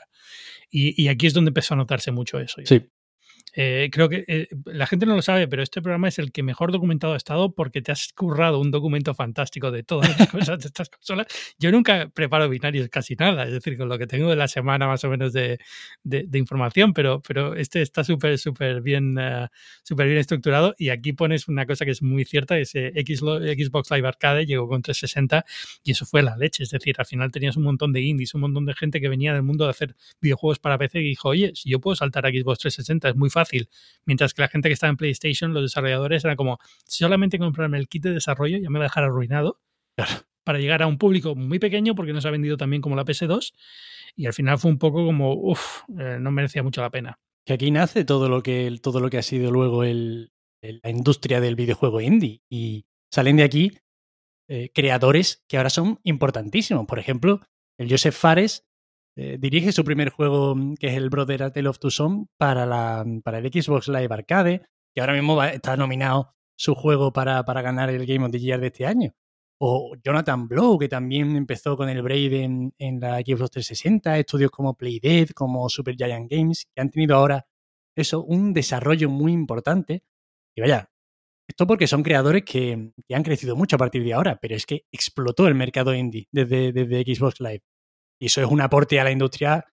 [0.70, 2.62] Y, aquí es donde empezó a notarse mucho eso.
[2.64, 2.84] Sí.
[3.62, 6.44] Eh, creo que eh, la gente no lo sabe, pero este programa es el que
[6.44, 10.60] mejor documentado ha estado porque te has currado un documento fantástico de todas las cosas
[10.60, 11.28] de estas consolas.
[11.58, 14.88] Yo nunca preparo binarios casi nada, es decir, con lo que tengo de la semana
[14.88, 15.60] más o menos de,
[16.32, 19.50] información, pero, pero este está súper, súper bien, uh,
[19.94, 20.74] bien estructurado.
[20.78, 24.82] Y aquí pones una cosa que es muy cierta, ese Xbox Live Arcade llegó con
[24.82, 25.44] 360
[25.84, 28.40] y eso fue la leche, es decir, al final tenías un montón de indies, un
[28.40, 31.52] montón de gente que venía del mundo de hacer videojuegos para PC y dijo, oye,
[31.56, 33.49] si yo puedo saltar a Xbox 360 es muy fácil,
[34.06, 37.88] mientras que la gente que estaba en PlayStation, los desarrolladores, era como, solamente comprarme el
[37.88, 39.60] kit de desarrollo ya me va a dejar arruinado.
[40.44, 43.06] Para llegar a un público muy pequeño, porque no se ha vendido también como la
[43.06, 43.54] PS2,
[44.16, 47.20] y al final fue un poco como, uff, eh, no merecía mucho la pena.
[47.46, 50.32] Que aquí nace todo lo que, todo lo que ha sido luego el,
[50.62, 52.42] la industria del videojuego indie.
[52.50, 53.72] Y salen de aquí
[54.48, 56.86] eh, creadores que ahora son importantísimos.
[56.86, 57.42] Por ejemplo,
[57.78, 58.68] el Joseph Fares
[59.22, 62.66] eh, dirige su primer juego, mm, que es el Brother Tale of Two Sons, para,
[62.66, 64.62] la, para el Xbox Live Arcade,
[64.96, 68.62] que ahora mismo está nominado su juego para, para, ganar el Game of the Year
[68.62, 69.12] de este año.
[69.60, 74.76] O Jonathan Blow, que también empezó con el Braid en, la Xbox 360, estudios como
[74.76, 77.46] Playdead, como Super Giant Games, que han tenido ahora
[77.98, 80.04] eso, un desarrollo muy importante.
[80.56, 80.90] Y vaya,
[81.46, 84.86] esto porque son creadores que, han crecido mucho a partir de ahora, pero es que
[84.94, 87.64] explotó el mercado indie desde, desde Xbox Live.
[88.20, 89.66] Y eso es un aporte a la industria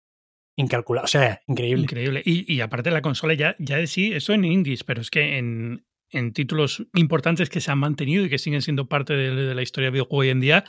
[0.56, 1.82] incalculable, o sea, increíble.
[1.82, 2.22] Increíble.
[2.24, 5.84] Y, aparte la consola ya, ya de sí, eso en indies, pero es que en,
[6.32, 9.92] títulos importantes que se han mantenido y que siguen siendo parte de, la historia de
[9.92, 10.64] videojuego hoy en día,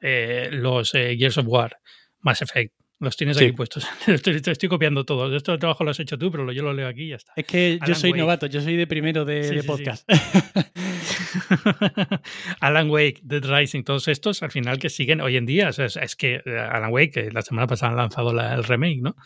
[0.00, 1.78] eh, los eh, Gears of War,
[2.20, 3.86] Mass Effect, los tienes aquí puestos.
[4.06, 5.34] Estoy, estoy, copiando todo.
[5.34, 7.32] Esto el trabajo lo has hecho tú, pero yo lo leo aquí y ya está.
[7.34, 10.08] Es que yo soy novato, yo soy de primero de, podcast.
[12.60, 15.70] Alan Wake, Dead Rising, todos estos al final que siguen hoy en día.
[15.70, 19.16] es, que eh, Alan Wake, la semana pasada han lanzado el remake, ¿no?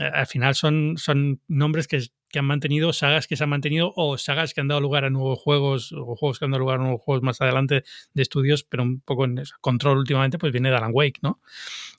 [0.00, 2.00] Eh, al final son, son nombres que
[2.38, 5.38] han mantenido, sagas que se han mantenido o sagas que han dado lugar a nuevos
[5.38, 8.82] juegos o juegos que han dado lugar a nuevos juegos más adelante de estudios, pero
[8.82, 11.40] un poco en control últimamente, pues viene de Alan Wake, ¿no?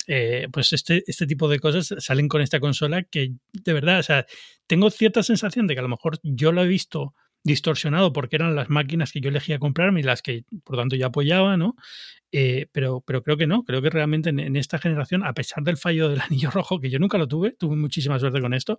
[0.08, 4.04] Eh, pues este, este tipo de cosas salen con esta consola que de verdad, o
[4.04, 4.26] sea,
[4.68, 7.14] tengo cierta sensación de que a lo mejor yo lo he visto
[7.46, 11.06] distorsionado porque eran las máquinas que yo elegía comprarme y las que por tanto yo
[11.06, 11.76] apoyaba, ¿no?
[12.32, 15.78] Eh, pero, pero creo que no, creo que realmente en, esta generación, a pesar del
[15.78, 18.78] fallo del anillo rojo, que yo nunca lo tuve, tuve muchísima suerte con esto,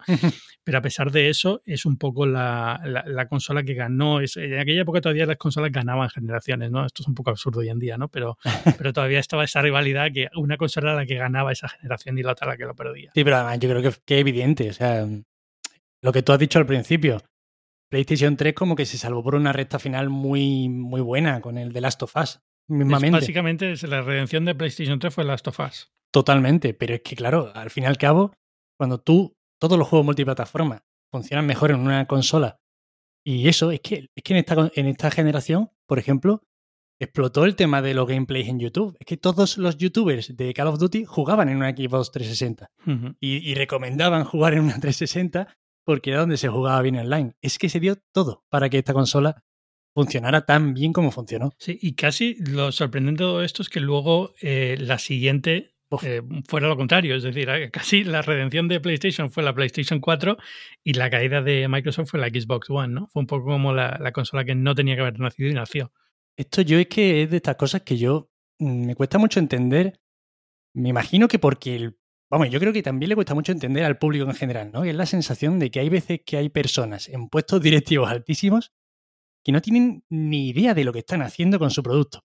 [0.65, 4.21] pero a pesar de eso es un poco la, la, consola que ganó.
[4.21, 6.85] Es, en aquella época todavía las consolas ganaban generaciones, ¿no?
[6.85, 8.09] Esto es un poco absurdo hoy en día, ¿no?
[8.09, 8.37] Pero,
[8.79, 12.25] pero todavía estaba esa rivalidad que una consola era la que ganaba esa generación y
[12.25, 13.13] la otra la que lo perdía.
[13.15, 15.07] Sí, pero además yo creo que, que es evidente, o sea,
[16.03, 17.23] lo que tú has dicho al principio,
[17.89, 21.73] PlayStation 3 como que se salvó por una recta final muy, muy buena con el
[21.73, 22.41] de Last of Us.
[22.69, 23.21] Mismamente.
[23.21, 25.93] básicamente la redención de PlayStation 3 fue Last of Us.
[26.13, 28.33] Totalmente, pero es que claro, al fin y al cabo,
[28.77, 32.59] cuando tú, todos los juegos multiplataforma funcionan mejor en una consola,
[33.25, 36.43] y eso es que, es que en, esta, en esta generación, por ejemplo,
[37.01, 38.97] explotó el tema de los gameplays en YouTube.
[39.01, 42.71] Es que todos los youtubers de Call of Duty jugaban en una Xbox 360
[43.21, 45.49] y, y, recomendaban jugar en una 360
[45.87, 47.37] porque era donde se jugaba bien online.
[47.41, 49.45] Es que se dio todo para que esta consola
[49.95, 51.53] funcionara tan bien como funcionó.
[51.59, 56.23] Sí, y casi lo sorprendente de todo esto es que luego eh, la siguiente eh,
[56.49, 60.37] fuera lo contrario, es decir, eh, casi la redención de PlayStation fue la PlayStation 4
[60.83, 63.07] y la caída de Microsoft fue la Xbox One, ¿no?
[63.07, 65.93] Fue un poco como la, la consola que no tenía que haber nacido y nació.
[66.37, 70.01] Esto yo es que es de estas cosas que yo mm, me cuesta mucho entender.
[70.75, 71.97] Me imagino que porque el
[72.31, 74.85] Vamos, yo creo que también le cuesta mucho entender al público en general, ¿no?
[74.85, 78.73] Y es la sensación de que hay veces que hay personas en puestos directivos altísimos
[79.45, 82.25] que no tienen ni idea de lo que están haciendo con su producto.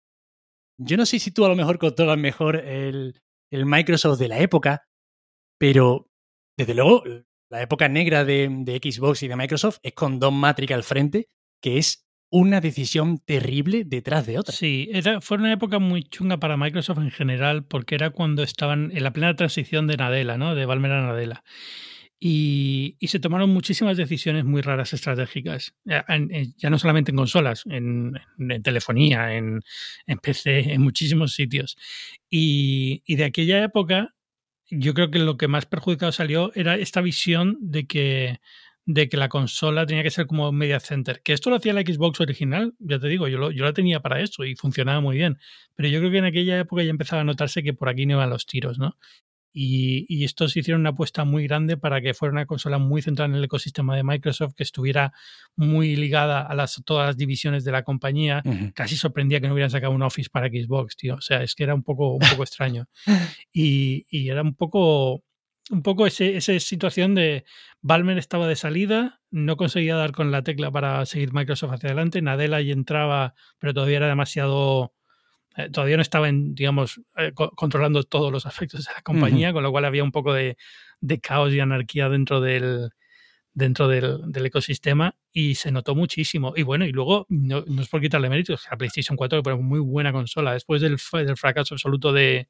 [0.80, 3.20] Yo no sé si tú a lo mejor controlas mejor el,
[3.52, 4.88] el Microsoft de la época,
[5.58, 6.12] pero
[6.56, 7.04] desde luego
[7.50, 11.30] la época negra de, de, Xbox y de Microsoft es con Don Matrix al frente,
[11.60, 14.54] que es una decisión terrible detrás de otra.
[14.54, 18.92] Sí, era, fue una época muy chunga para Microsoft en general, porque era cuando estaban
[18.94, 20.56] en la plena transición de Nadella, ¿no?
[20.56, 21.44] De Valmer a Nadella.
[22.20, 26.04] Y, y, se tomaron muchísimas decisiones muy raras estratégicas, ya,
[26.68, 29.62] no solamente en consolas, en, en telefonía, en,
[30.08, 31.78] en, PC, en muchísimos sitios.
[32.28, 34.16] Y, y de aquella época,
[34.70, 38.40] yo creo que lo que más perjudicado salió era esta visión de que
[38.88, 41.22] de que la consola tenía que ser como media center.
[41.22, 44.22] Que esto lo hacía la Xbox original, ya te digo, yo, yo la tenía para
[44.22, 45.38] eso y funcionaba muy bien.
[45.76, 48.14] Pero yo creo que en aquella época ya empezaba a notarse que por aquí no
[48.14, 48.98] iban los tiros, ¿no?
[49.52, 53.30] Y, y estos hicieron una apuesta muy grande para que fuera una consola muy centrada
[53.30, 55.12] en el ecosistema de Microsoft, que estuviera
[55.58, 58.42] muy ligada a las, todas las divisiones de la compañía.
[58.74, 61.16] Casi sorprendía que no hubieran sacado un Office para Xbox, tío.
[61.16, 62.86] O sea, es que era un poco, un poco extraño.
[63.52, 65.24] Y, y era un poco
[65.70, 67.46] un poco ese, esa situación de
[67.82, 72.22] Balmer estaba de salida, no conseguía dar con la tecla para seguir Microsoft hacia adelante,
[72.22, 74.94] Nadella y entraba, pero todavía era demasiado
[75.58, 79.64] eh, todavía no estaba, en, digamos, eh, controlando todos los aspectos de la compañía, con
[79.64, 80.56] lo cual había un poco de,
[81.22, 82.92] caos y anarquía dentro del
[83.54, 86.54] dentro del, ecosistema y se notó muchísimo.
[86.56, 90.12] Y bueno, y luego, no, es por quitarle méritos, la PlayStation 4 fue muy buena
[90.12, 90.54] consola.
[90.54, 92.50] Después del, del fracaso absoluto de,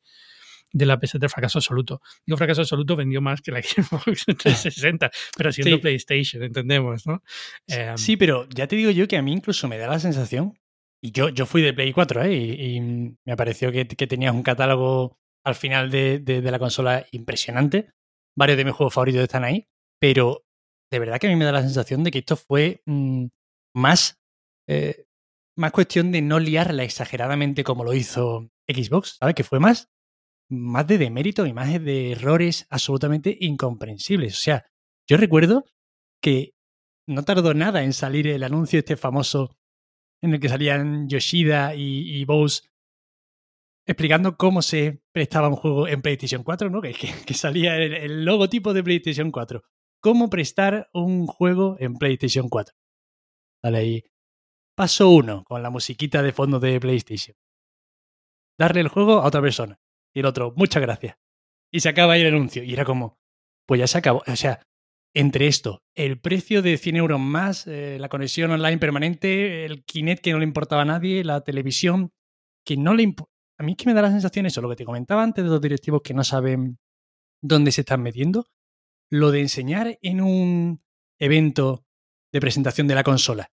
[0.72, 2.02] de la PS3, fracaso absoluto.
[2.26, 7.24] Digo fracaso absoluto, vendió más que la Xbox 360, pero siendo PlayStation, entendemos, ¿no?
[7.96, 10.58] sí, em, pero ya te digo yo que a mí incluso me da la sensación
[11.02, 12.34] y yo, yo fui de Play 4, ¿eh?
[12.34, 17.92] Y, me pareció que, que, tenías un catálogo al final de, de, la consola impresionante.
[18.36, 19.68] Varios de mis juegos favoritos están ahí,
[20.00, 20.44] pero
[20.92, 23.28] de verdad que a mí me da la sensación de que esto fue mm,
[23.76, 24.20] más,
[24.68, 25.06] eh,
[25.56, 29.36] más cuestión de no liarla exageradamente como lo hizo Xbox, ¿sabes?
[29.36, 29.90] Que fue más,
[30.50, 34.38] más de demérito y más de errores absolutamente incomprensibles.
[34.38, 34.66] O sea,
[35.08, 35.66] yo recuerdo
[36.22, 36.54] que
[37.08, 39.58] no tardó nada en salir el anuncio este famoso
[40.22, 42.64] en el que salían Yoshida y, y Bose
[43.88, 46.82] explicando cómo se prestaba un juego en PlayStation 4, ¿no?
[46.82, 46.94] Que,
[47.34, 49.64] salía el, logotipo de PlayStation 4.
[50.02, 52.76] ¿Cómo prestar un juego en PlayStation 4?
[53.64, 54.04] Vale, ahí.
[54.76, 57.36] Paso 1, con la musiquita de fondo de PlayStation.
[58.60, 59.80] Darle el juego a otra persona.
[60.18, 61.16] Y el otro, muchas gracias.
[61.72, 62.64] Y se acaba ahí el anuncio.
[62.64, 63.20] Y era como,
[63.68, 64.24] pues ya se acabó.
[64.26, 64.64] O sea,
[65.14, 70.24] entre esto, el precio de 100 euros más, eh, la conexión online permanente, el Kinect
[70.24, 72.14] que no le importaba a nadie, la televisión
[72.66, 73.14] que no le
[73.60, 75.52] A mí es que me da la sensación eso, lo que te comentaba antes de
[75.52, 76.80] los directivos que no saben
[77.40, 78.48] dónde se están metiendo,
[79.12, 80.82] lo de enseñar en un
[81.20, 81.86] evento
[82.34, 83.52] de presentación de la consola,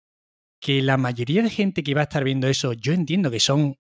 [0.63, 3.77] que la mayoría de gente que va a estar viendo eso, yo entiendo que son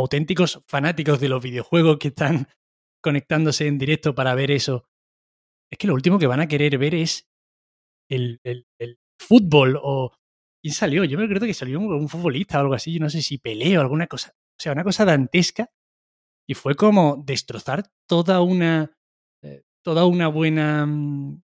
[0.00, 2.48] auténticos fanáticos de los videojuegos que están
[3.02, 4.90] conectándose en directo para ver eso
[5.70, 7.28] es que lo último que van a querer ver es
[8.10, 8.66] el, el,
[9.18, 10.12] fútbol o...
[10.62, 11.04] ¿Quién salió?
[11.04, 13.80] Yo me acuerdo que salió un, futbolista o algo así, yo no sé si peleo
[13.80, 14.34] o alguna cosa.
[14.36, 15.70] O sea, una cosa dantesca.
[16.46, 18.92] Y fue como destrozar toda una...
[19.42, 20.84] Eh, toda una buena...
[20.84, 21.42] Mm,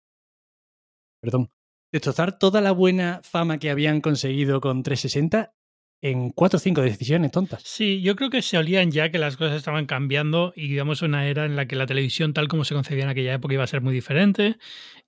[1.22, 1.50] perdón.
[1.90, 5.54] Destrozar toda la buena fama que habían conseguido con 360
[6.00, 7.62] en cuatro o cinco decisiones tontas.
[7.64, 11.26] Sí, yo creo que se olían ya que las cosas estaban cambiando y digamos una
[11.26, 13.66] era en la que la televisión tal como se concebía en aquella época iba a
[13.66, 14.58] ser muy diferente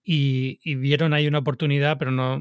[0.03, 2.35] y, vieron ahí una oportunidad, pero no,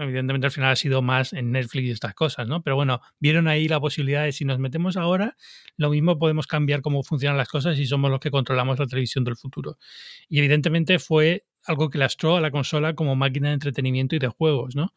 [0.00, 2.62] evidentemente al final ha sido más en Netflix y estas cosas, ¿no?
[2.62, 5.36] Pero bueno, vieron ahí la posibilidad de si nos metemos ahora,
[5.76, 9.24] lo mismo podemos cambiar cómo funcionan las cosas y somos los que controlamos la televisión
[9.24, 9.78] del futuro.
[10.28, 14.28] Y evidentemente fue algo que lastró a la consola como máquina de entretenimiento y de
[14.28, 14.92] juegos, ¿no?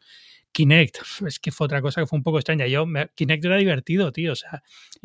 [0.52, 2.66] Kinect, es que fue otra cosa que fue un poco extraña.
[2.66, 2.84] Yo,
[3.14, 4.32] Kinect era divertido, tío.
[4.32, 4.62] O sea,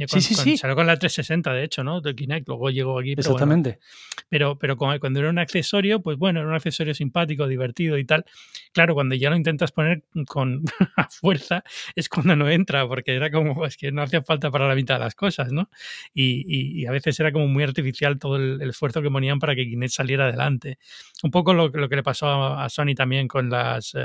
[0.07, 0.57] sí, sí, sí.
[0.57, 2.01] salió con la 360, de hecho, ¿no?
[2.01, 3.15] De Kinect, luego llegó aquí.
[3.15, 3.79] Pero Exactamente.
[4.27, 8.25] pero, pero cuando era un accesorio, pues bueno, era un accesorio simpático, divertido y tal.
[8.73, 10.63] Claro, cuando ya lo intentas poner con
[10.97, 11.63] a fuerza,
[11.95, 14.95] es cuando no entra, porque era como, es que no hacía falta para la mitad
[14.95, 15.69] de las cosas, ¿no?
[16.13, 19.93] Y, a veces era como muy artificial todo el, esfuerzo que ponían para que Kinect
[19.93, 20.79] saliera adelante.
[21.23, 22.27] Un poco lo, lo que le pasó
[22.57, 23.95] a, Sony también con las.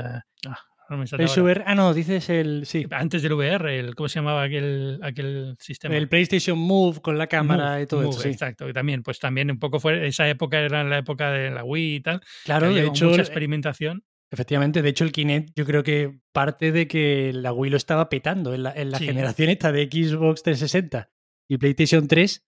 [0.91, 2.65] Eh, ah, ah, no, dices el.
[2.65, 2.85] Sí.
[2.91, 5.95] Antes del VR, el, ¿cómo se llamaba aquel, aquel sistema?
[5.95, 8.27] El PlayStation Move con la cámara y todo eso.
[8.27, 10.07] Exacto, y también, pues también un poco fue.
[10.07, 12.21] Esa época era la época de la Wii y tal.
[12.43, 13.09] Claro, de hecho.
[13.09, 14.03] Mucha experimentación.
[14.31, 18.07] Efectivamente, de hecho, el Kinect, yo creo que parte de que la Wii lo estaba
[18.07, 21.09] petando en la, en la generación esta de Xbox 360
[21.49, 22.45] y PlayStation 3.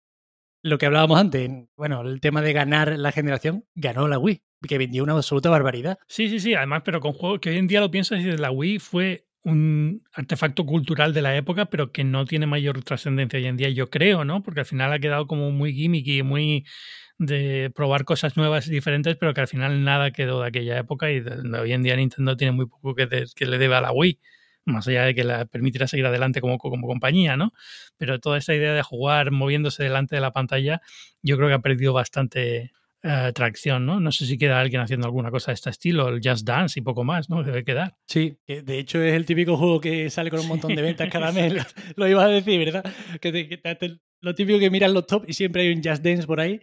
[0.62, 4.78] Lo que hablábamos antes, bueno, el tema de ganar la generación, ganó la Wii que
[4.78, 5.98] vendió una absoluta barbaridad.
[6.08, 8.50] Sí, sí, sí, además, pero con juegos que hoy en día lo piensas y la
[8.50, 13.46] Wii fue un artefacto cultural de la época, pero que no tiene mayor trascendencia hoy
[13.46, 14.42] en día, yo creo, ¿no?
[14.42, 16.66] Porque al final ha quedado como muy gimmicky, muy
[17.18, 21.10] de probar cosas nuevas y diferentes, pero que al final nada quedó de aquella época
[21.10, 24.20] y hoy en día Nintendo tiene muy poco que, que le debe a la Wii
[24.68, 27.52] más allá de que la permitirá seguir adelante como, como compañía, ¿no?
[27.96, 30.80] Pero toda esa idea de jugar moviéndose delante de la pantalla,
[31.22, 34.00] yo creo que ha perdido bastante, eh, tracción, ¿no?
[34.00, 36.82] No sé si queda alguien haciendo alguna cosa de este estilo, el Just Dance y
[36.82, 37.44] poco más, ¿no?
[37.44, 37.94] Debe quedar.
[38.08, 41.30] Sí, de hecho es el típico juego que sale con un montón de ventas cada
[41.30, 41.54] mes,
[41.94, 42.84] lo, iba a decir, ¿verdad?
[43.20, 43.60] Que,
[44.20, 46.60] lo típico que miran los top y siempre hay un Just Dance por ahí.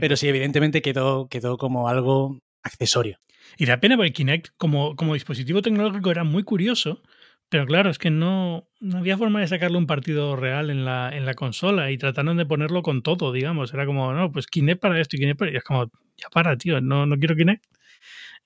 [0.00, 3.20] Pero sí, evidentemente quedó, quedó como algo accesorio.
[3.56, 7.00] Y da pena porque Kinect como, como dispositivo tecnológico era muy curioso,
[7.48, 11.10] pero claro, es que no, no, había forma de sacarle un partido real en la,
[11.14, 13.72] en la consola y trataron de ponerlo con todo, digamos.
[13.72, 15.50] Era como, no, pues Kinect para esto y Kinect para...
[15.52, 17.64] Y es como, ya para, tío, no, no quiero Kinect.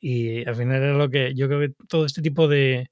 [0.00, 2.90] Y al final era lo que yo creo que todo este tipo de,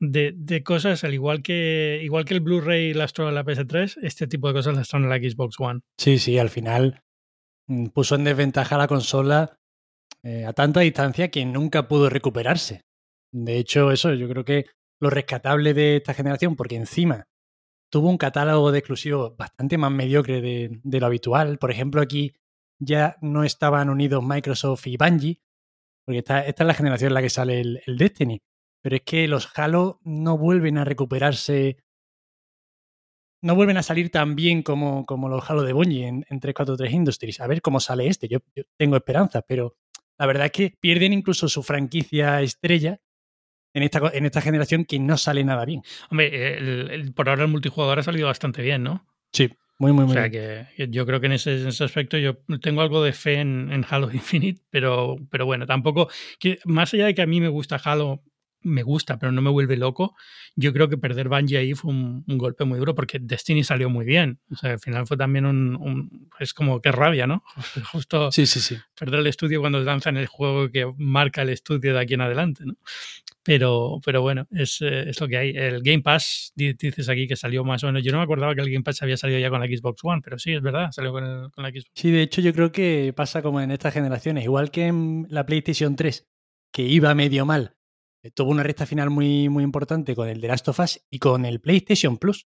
[0.00, 4.26] de, de cosas, al igual que igual que el Blu-ray lastro en la PS3, este
[4.26, 5.80] tipo de cosas lastraron en la Xbox One.
[5.98, 7.02] Sí, sí, al final
[7.66, 9.58] mm, puso en desventaja a la consola
[10.22, 12.82] eh, a tanta distancia que nunca pudo recuperarse.
[13.32, 14.66] De hecho, eso yo creo que
[15.04, 17.28] lo rescatable de esta generación, porque encima
[17.90, 21.58] tuvo un catálogo de exclusivos bastante más mediocre de, lo habitual.
[21.58, 22.34] Por ejemplo, aquí
[22.78, 25.40] ya no estaban unidos Microsoft y Bungie,
[26.04, 28.42] porque esta, es la generación en la que sale el, Destiny.
[28.82, 31.76] Pero es que los Halo no vuelven a recuperarse,
[33.42, 36.92] no vuelven a salir tan bien como, como los Halo de Bungie en, en 343
[36.92, 37.40] Industries.
[37.40, 38.26] A ver cómo sale este.
[38.26, 39.76] Yo, yo tengo esperanza, pero
[40.18, 43.00] la verdad es que pierden incluso su franquicia estrella
[43.74, 45.82] en esta, en esta generación que no sale nada bien.
[46.10, 49.06] Hombre, el, por ahora el multijugador ha salido bastante bien, ¿no?
[49.32, 50.12] Sí, muy, muy, muy.
[50.12, 53.70] O sea que yo creo que en ese, aspecto yo tengo algo de fe en,
[53.72, 56.08] en, Halo Infinite, pero, pero bueno, tampoco.
[56.38, 58.22] Que, más allá de que a mí me gusta Halo
[58.64, 60.16] me gusta, pero no me vuelve loco.
[60.56, 64.04] Yo creo que perder Bungie ahí fue un, golpe muy duro porque Destiny salió muy
[64.04, 64.40] bien.
[64.50, 67.44] O sea, al final fue también un, es como que rabia, ¿no?
[67.92, 68.76] Justo sí, sí, sí.
[68.98, 72.64] perder el estudio cuando lanzan el juego que marca el estudio de aquí en adelante,
[72.66, 72.74] ¿no?
[73.46, 75.50] Pero, pero bueno, es, eh, es, lo que hay.
[75.50, 78.02] El Game Pass, dices aquí que salió más o menos.
[78.02, 80.22] Yo no me acordaba que el Game Pass había salido ya con la Xbox One,
[80.24, 81.90] pero sí, es verdad, salió con, con la Xbox.
[81.94, 85.44] Sí, de hecho, yo creo que pasa como en estas generaciones, igual que en la
[85.44, 86.26] PlayStation 3,
[86.72, 87.74] que iba medio mal
[88.30, 91.44] tuvo una recta final muy, muy importante con el de Last of Us y con
[91.44, 92.46] el PlayStation Plus.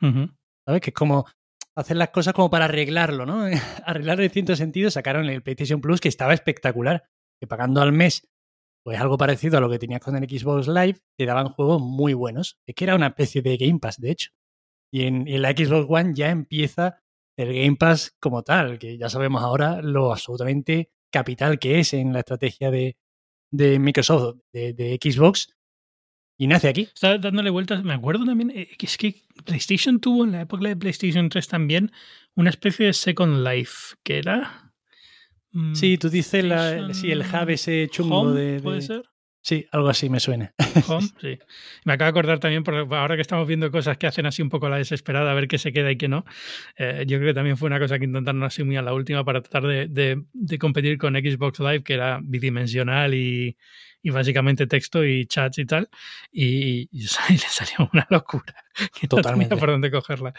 [0.00, 0.80] ¿Sabes?
[0.80, 1.26] Que es como
[1.74, 3.44] hacer las cosas como para arreglarlo, ¿no?
[3.84, 7.04] Arreglarlo en cierto sentido, sacaron el PlayStation Plus que estaba espectacular.
[7.40, 8.28] Que pagando al mes,
[8.84, 12.14] pues algo parecido a lo que tenías con el Xbox Live, te daban juegos muy
[12.14, 12.58] buenos.
[12.66, 14.30] Es que era una especie de Game Pass, de hecho.
[14.92, 17.00] Y en, en la Xbox One ya empieza
[17.36, 22.12] el Game Pass como tal, que ya sabemos ahora lo absolutamente capital que es en
[22.12, 22.96] la estrategia de,
[23.50, 25.54] de Microsoft, de, Xbox,
[26.36, 26.82] y nace aquí.
[26.82, 30.68] Estaba dándole vueltas, me acuerdo también, eh, que es que PlayStation tuvo en la época
[30.68, 31.92] de PlayStation 3 también
[32.34, 34.72] una especie de Second Life, que era...
[35.50, 39.02] Mm, sí, tú dices la, sí, el hub ese chungo de, ¿Puede ser?
[39.48, 40.52] Sí, algo así me suena.
[40.88, 41.38] Home, sí.
[41.86, 44.50] Me acabo de acordar también, porque ahora que estamos viendo cosas que hacen así un
[44.50, 46.26] poco la desesperada, a ver qué se queda y qué no,
[46.76, 49.24] eh, yo creo que también fue una cosa que intentaron así muy a la última
[49.24, 53.56] para tratar de competir con Xbox Live, que era bidimensional y,
[54.02, 55.88] y básicamente texto y chats y tal,
[56.30, 58.54] y, y, le salió una locura.
[58.98, 59.54] Que Totalmente.
[59.54, 60.32] No por dónde cogerla.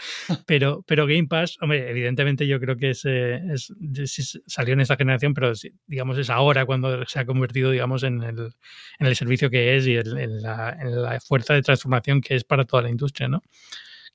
[0.45, 5.33] Pero, pero Game Pass, hombre, evidentemente yo creo que es, es, salió en esta generación,
[5.33, 5.51] pero
[5.87, 8.53] digamos es ahora cuando se ha convertido, digamos, en el,
[8.99, 12.45] en el servicio que es y en, la, en la fuerza de transformación que es
[12.45, 13.41] para toda la industria, ¿no?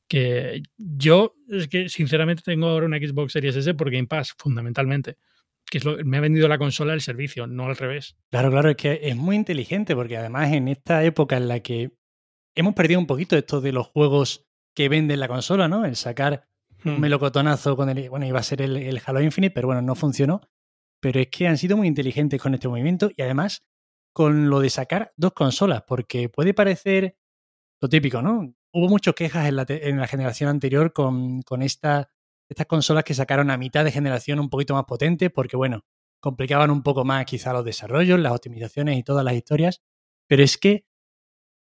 [0.07, 5.17] que yo es que sinceramente tengo ahora una Xbox Series S por Game Pass, fundamentalmente
[5.71, 8.17] que es lo, me ha vendido la consola el servicio, no al revés.
[8.31, 11.97] Claro, claro, es que es muy inteligente porque además en esta época en la que
[12.55, 15.85] hemos perdido un poquito esto de los juegos que venden la consola, ¿no?
[15.85, 16.49] El sacar
[16.85, 17.01] un hmm.
[17.01, 20.41] melocotonazo con el, bueno, iba a ser el, el Halo Infinite, pero bueno, no funcionó.
[21.01, 23.65] Pero es que han sido muy inteligentes con este movimiento y además
[24.13, 27.19] con lo de sacar dos consolas, porque puede parecer
[27.81, 28.55] lo típico, ¿no?
[28.73, 32.11] Hubo muchas quejas en la, en la generación anterior con, con esta
[32.49, 35.85] estas consolas que sacaron a mitad de generación un poquito más potentes, porque bueno,
[36.21, 39.83] complicaban un poco más quizá los desarrollos, las optimizaciones y todas las historias,
[40.29, 40.87] pero es que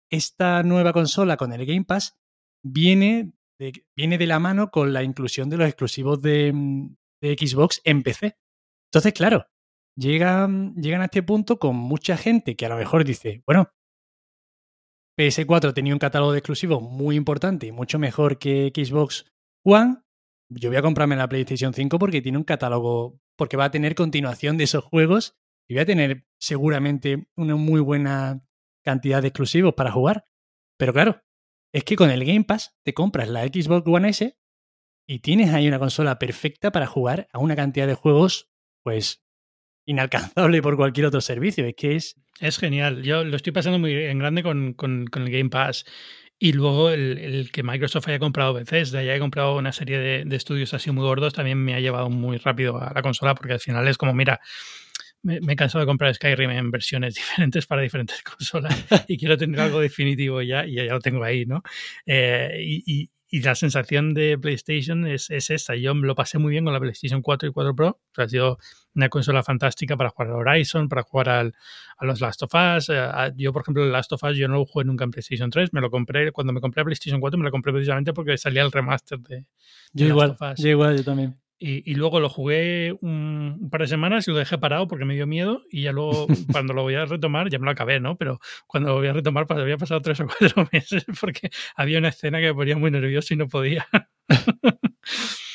[0.10, 2.18] esta nueva consola con el Game Pass
[2.64, 6.54] viene de, viene de la mano con la inclusión de los exclusivos de,
[7.22, 8.38] Xbox en PC.
[8.92, 9.48] Entonces, claro,
[9.98, 13.72] llegan, llegan a este punto con mucha gente que a lo mejor dice, bueno,
[15.20, 19.26] PS4 tenía un catálogo de exclusivos muy importante y mucho mejor que Xbox
[19.66, 19.98] One,
[20.50, 23.96] yo voy a comprarme la PlayStation 5 porque tiene un catálogo, porque va a tener
[23.96, 25.36] continuación de esos juegos
[25.68, 28.42] y voy a tener seguramente una muy buena
[28.84, 30.26] cantidad de exclusivos para jugar.
[30.78, 31.22] Pero claro,
[31.74, 34.38] es que con el Game Pass te compras la Xbox One S
[35.08, 38.50] y tienes ahí una consola perfecta para jugar a una cantidad de juegos,
[38.84, 39.24] pues,
[39.86, 41.66] inalcanzable por cualquier otro servicio.
[41.66, 42.16] Es que es...
[42.40, 43.04] Es genial.
[43.04, 45.86] Yo lo estoy pasando muy en grande con, con, con el Game Pass.
[46.40, 50.92] Y luego el, que Microsoft haya comprado Bethesda haya comprado una serie de, estudios así
[50.92, 53.98] muy gordos también me ha llevado muy rápido a la consola porque al final es
[53.98, 54.40] como, mira,
[55.24, 59.60] me, he cansado de comprar Skyrim en versiones diferentes para diferentes consolas y quiero tener
[59.60, 61.64] algo definitivo ya y ya lo tengo ahí, ¿no?
[62.06, 65.76] Eh, y, y la sensación de PlayStation es, es, esta.
[65.76, 68.00] Yo lo pasé muy bien con la PlayStation 4 y 4 Pro.
[68.16, 68.58] ha sido
[68.98, 71.54] una consola fantástica para jugar al Horizon, para jugar al,
[71.98, 72.90] a los Last of Us.
[72.90, 75.50] Eh, yo, por ejemplo, el Last of Us yo no lo jugué nunca en PlayStation
[75.50, 75.72] 3.
[75.72, 78.64] Me lo compré, cuando me compré la PlayStation 4 me lo compré precisamente porque salía
[78.64, 79.46] el remaster de,
[79.94, 81.38] yo igual, Yo igual, yo también.
[81.60, 85.26] Y, luego lo jugué un, par de semanas y lo dejé parado porque me dio
[85.26, 88.16] miedo y ya luego cuando lo voy a retomar ya me lo acabé, ¿no?
[88.16, 91.98] Pero cuando lo voy a retomar pues había pasado tres o cuatro meses porque había
[91.98, 93.88] una escena que me ponía muy nervioso y no podía.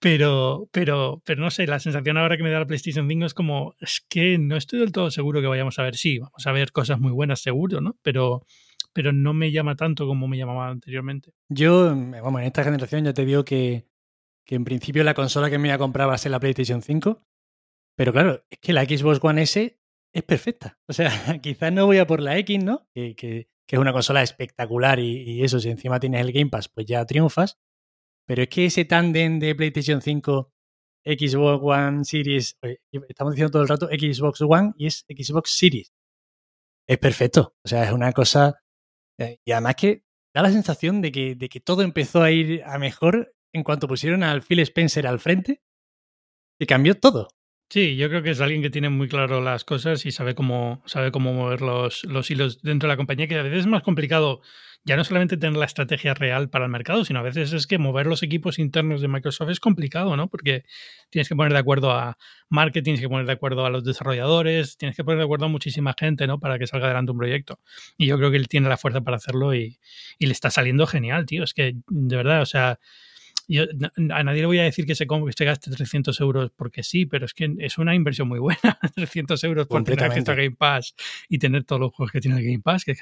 [0.00, 3.34] Pero, pero, pero no sé, la sensación ahora que me da la PlayStation 5 es
[3.34, 5.96] como, es que no estoy del todo seguro que vayamos a ver.
[5.96, 7.98] Sí, vamos a ver cosas muy buenas, seguro, ¿no?
[8.02, 8.46] Pero,
[8.92, 11.32] pero no me llama tanto como me llamaba anteriormente.
[11.48, 13.88] Yo, vamos, en esta generación ya te digo que,
[14.46, 16.80] que en principio la consola que me iba a comprar va a ser la PlayStation
[16.80, 17.20] 5.
[17.96, 19.80] Pero claro, es que la Xbox One S
[20.12, 20.78] es perfecta.
[20.86, 21.10] O sea,
[21.42, 22.88] quizás no voy a por la X, ¿no?
[22.94, 26.50] Que, que, que es una consola espectacular y, y, eso, si encima tienes el Game
[26.50, 27.58] Pass, pues ya triunfas.
[28.28, 30.52] Pero es que ese tándem de PlayStation 5,
[31.02, 32.58] Xbox One Series,
[33.08, 35.94] estamos diciendo todo el rato Xbox One y es Xbox Series.
[36.86, 37.54] Es perfecto.
[37.64, 38.60] O sea, es una cosa.
[39.18, 40.04] Eh, y además que
[40.34, 43.88] da la sensación de que, de que todo empezó a ir a mejor en cuanto
[43.88, 45.62] pusieron al Phil Spencer al frente
[46.60, 47.28] y cambió todo.
[47.70, 50.82] Sí, yo creo que es alguien que tiene muy claro las cosas y sabe cómo,
[50.84, 53.82] sabe cómo mover los, los hilos dentro de la compañía, que a veces es más
[53.82, 54.42] complicado
[54.84, 57.78] ya no solamente tener la estrategia real para el mercado, sino a veces es que
[57.78, 60.28] mover los equipos internos de Microsoft es complicado, ¿no?
[60.28, 60.64] Porque
[61.10, 62.16] tienes que poner de acuerdo a
[62.48, 65.48] marketing, tienes que poner de acuerdo a los desarrolladores, tienes que poner de acuerdo a
[65.48, 66.40] muchísima gente, ¿no?
[66.40, 67.60] Para que salga adelante un proyecto.
[67.96, 69.78] Y yo creo que él tiene la fuerza para hacerlo y,
[70.18, 71.44] y le está saliendo genial, tío.
[71.44, 72.78] Es que, de verdad, o sea,
[73.48, 73.64] yo,
[74.10, 77.06] a nadie le voy a decir que se, que se gaste 300 euros porque sí,
[77.06, 78.60] pero es que es una inversión muy buena,
[78.94, 80.94] 300 euros por tener acceso a Game Pass
[81.28, 82.84] y tener todos los juegos que tiene el Game Pass.
[82.84, 82.92] Que,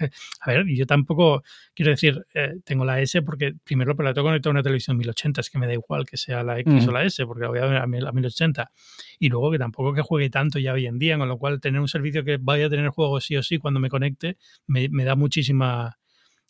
[0.41, 1.43] a ver, yo tampoco
[1.75, 4.97] quiero decir, eh, tengo la S porque primero pero la tengo conectada a una televisión
[4.97, 6.89] 1080, es que me da igual que sea la X mm.
[6.89, 8.71] o la S, porque la voy a ver a 1080.
[9.19, 11.81] Y luego que tampoco que juegue tanto ya hoy en día, con lo cual tener
[11.81, 14.37] un servicio que vaya a tener juegos sí o sí cuando me conecte
[14.67, 15.99] me, me da muchísima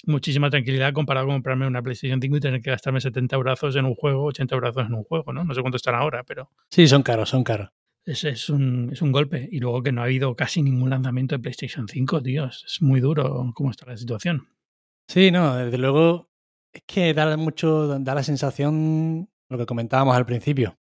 [0.04, 3.84] muchísima tranquilidad comparado con comprarme una PlayStation 5 y tener que gastarme 70 brazos en
[3.84, 5.44] un juego, 80 brazos en un juego, ¿no?
[5.44, 6.50] No sé cuánto están ahora, pero...
[6.70, 7.70] Sí, son caros, son caros.
[8.04, 9.48] Es, es, un, es un golpe.
[9.50, 12.46] Y luego que no ha habido casi ningún lanzamiento de PlayStation 5, tío.
[12.46, 14.48] Es muy duro cómo está la situación.
[15.08, 16.30] Sí, no, desde luego
[16.72, 20.78] es que da mucho, da la sensación, lo que comentábamos al principio.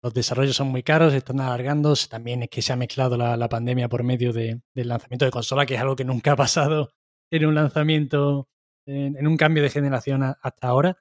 [0.00, 1.94] Los desarrollos son muy caros, están alargando.
[2.08, 5.32] También es que se ha mezclado la, la pandemia por medio de, del lanzamiento de
[5.32, 6.92] consola, que es algo que nunca ha pasado
[7.30, 8.48] en un lanzamiento,
[8.86, 10.98] en, un cambio de generación hasta ahora.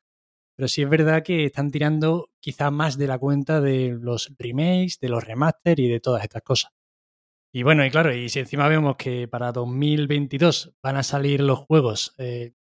[0.56, 5.00] Pero sí es verdad que están tirando quizá más de la cuenta de los remakes,
[5.00, 6.72] de los remaster y de todas estas cosas.
[7.54, 11.60] Y bueno, y claro, y si encima vemos que para 2022 van a salir los
[11.60, 12.54] juegos, eh,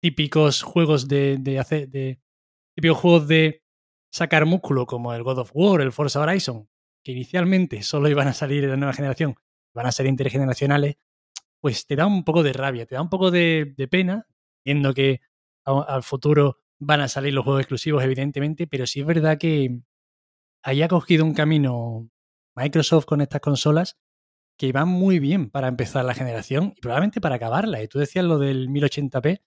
[0.00, 2.20] típicos juegos de, de hacer, de,
[2.74, 3.62] típicos juegos de
[4.12, 6.68] sacar músculo como el God of War, el Forza Horizon,
[7.02, 9.36] que inicialmente solo iban a salir de la nueva generación,
[9.74, 10.96] van a ser intergeneracionales,
[11.62, 14.26] pues te da un poco de rabia, te da un poco de, pena,
[14.64, 15.20] viendo que
[15.64, 19.80] al futuro van a salir los juegos exclusivos, evidentemente, pero sí es verdad que
[20.64, 22.10] haya cogido un camino
[22.56, 23.96] Microsoft con estas consolas
[24.58, 27.80] que van muy bien para empezar la generación y probablemente para acabarla.
[27.80, 29.40] Y tú decías lo del 1080p,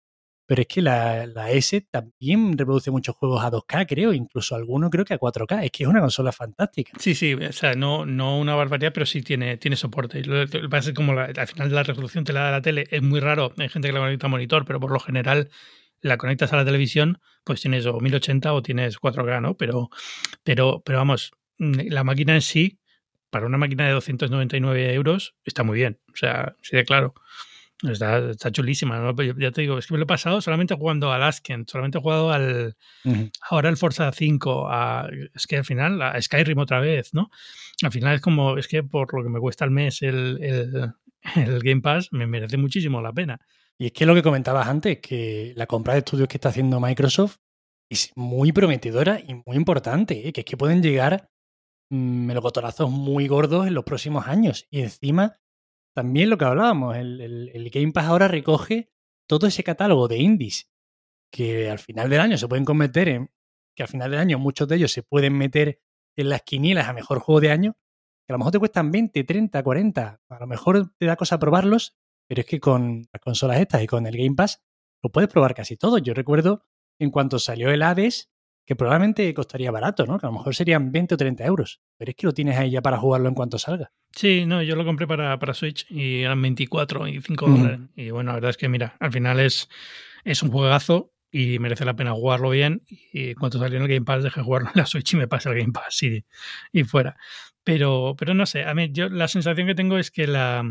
[0.45, 4.89] pero es que la, la, S también reproduce muchos juegos a 2K, creo, incluso algunos
[4.91, 5.63] creo que a 4K.
[5.63, 6.91] Es que es una consola fantástica.
[6.99, 10.21] Sí, sí, o sea, no, no una barbaridad, pero sí tiene, tiene soporte.
[10.21, 13.01] Que pasa es como la, al final la resolución te la da la tele, es
[13.01, 13.53] muy raro.
[13.57, 15.49] Hay gente que la conecta a monitor, pero por lo general
[16.01, 19.57] la conectas a la televisión, pues tienes o 1080 o tienes 4K, ¿no?
[19.57, 19.89] Pero,
[20.43, 22.79] pero, pero vamos, la máquina en sí,
[23.31, 25.99] para una máquina de 299 euros, está muy bien.
[26.13, 27.15] O sea, sí de claro.
[27.91, 29.13] Está, está chulísima, ¿no?
[29.38, 32.01] ya te digo, es que me lo he pasado solamente jugando al Asken, solamente he
[32.01, 32.75] jugado al.
[33.03, 33.31] Uh -huh.
[33.49, 37.29] Ahora el Forza 5, a, es que al final, a Skyrim otra vez, ¿no?
[37.83, 40.93] Al final es como, es que por lo que me cuesta al mes el, el,
[41.36, 43.39] el Game Pass, me merece muchísimo la pena.
[43.77, 46.79] Y es que lo que comentabas antes, que la compra de estudios que está haciendo
[46.79, 47.38] Microsoft
[47.89, 50.33] es muy prometedora y muy importante, ¿eh?
[50.33, 51.29] que es que pueden llegar
[51.89, 54.65] mmm, melocotonazos muy gordos en los próximos años.
[54.69, 55.38] Y encima
[55.95, 58.91] también lo que hablábamos, el, el, Game Pass ahora recoge
[59.27, 60.69] todo ese catálogo de indies
[61.31, 63.31] que al final del año se pueden convertir en,
[63.75, 65.81] que al final del año muchos de ellos se pueden meter
[66.17, 67.77] en las quinielas a mejor juego de año,
[68.27, 71.39] que a lo mejor te cuestan 20, 30, 40, a lo mejor te da cosa
[71.39, 71.95] probarlos,
[72.27, 74.63] pero es que con las consolas estas y con el Game Pass
[75.01, 75.97] lo puedes probar casi todo.
[75.97, 76.65] Yo recuerdo
[76.99, 78.31] en cuanto salió el Hades,
[78.66, 80.20] que probablemente costaría barato, ¿no?
[80.20, 81.82] Que a lo mejor serían 20 o 30 euros.
[81.97, 83.91] Pero es que lo tienes ahí ya para jugarlo en cuanto salga.
[84.11, 87.80] Sí, no, yo lo compré para, para Switch y eran 24 y 5 dólares.
[87.95, 89.70] Y bueno, la verdad es que, mira, al final es,
[90.24, 92.84] es un juegazo y merece la pena jugarlo bien.
[92.89, 95.28] Y en cuanto salió en el Game Pass, dejé jugarlo en la Switch y me
[95.28, 96.26] pasa el Game Pass y,
[96.72, 97.18] y fuera.
[97.63, 100.63] Pero, pero no sé, a mí yo la sensación que tengo es que la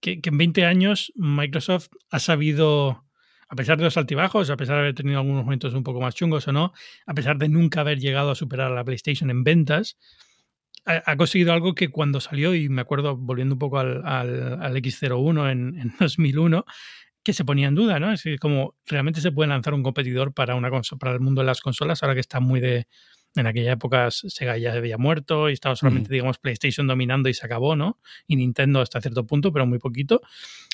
[0.00, 3.07] que, que en 20 años Microsoft ha sabido
[3.48, 6.14] a pesar de los altibajos, a pesar de haber tenido algunos momentos un poco más
[6.14, 6.72] chungos o no,
[7.06, 9.96] a pesar de nunca haber llegado a superar a la PlayStation en ventas,
[10.84, 14.76] ha, conseguido algo que cuando salió, y me acuerdo volviendo un poco al, al, al
[14.76, 16.64] X01 en, en, 2001,
[17.22, 18.12] que se ponía en duda, ¿no?
[18.12, 21.60] Es como realmente se puede lanzar un competidor para, una para el mundo de las
[21.60, 22.86] consolas ahora que está muy de,
[23.34, 27.46] En aquella época Sega ya había muerto y estaba solamente, digamos, PlayStation dominando y se
[27.46, 27.98] acabó, ¿no?
[28.26, 30.20] Y Nintendo hasta cierto punto, pero muy poquito.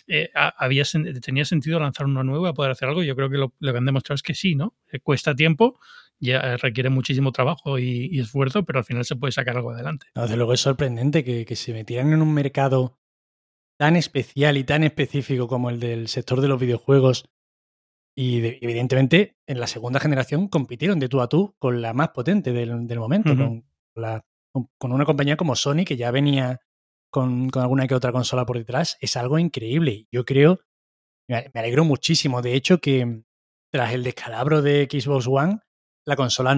[0.07, 0.85] Eh, había,
[1.21, 3.03] tenía sentido lanzar una nueva, poder hacer algo.
[3.03, 4.75] Yo creo que lo, que han demostrado es que sí, ¿no?
[4.93, 5.79] Eh, cuesta tiempo,
[6.21, 10.07] ya requiere muchísimo trabajo y, esfuerzo, pero al final se puede sacar algo adelante.
[10.15, 12.99] desde luego es sorprendente que, que se metieran en un mercado
[13.77, 17.25] tan especial y tan específico como el del sector de los videojuegos
[18.17, 22.53] y evidentemente en la segunda generación compitieron de tú a tú con la más potente
[22.53, 23.65] del, momento, con,
[23.97, 26.61] la, con, una compañía como Sony que ya venía
[27.11, 28.97] con, alguna que otra consola por detrás.
[29.01, 30.07] Es algo increíble.
[30.13, 30.61] Yo creo,
[31.29, 32.41] me alegro muchísimo.
[32.41, 33.23] De hecho, que
[33.73, 35.59] tras el descalabro de Xbox One,
[36.07, 36.57] la consola,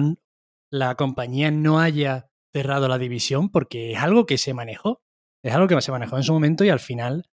[0.71, 5.01] la compañía no haya cerrado la división porque es algo que se manejó.
[5.43, 7.29] Es algo que se manejó en su momento y al final,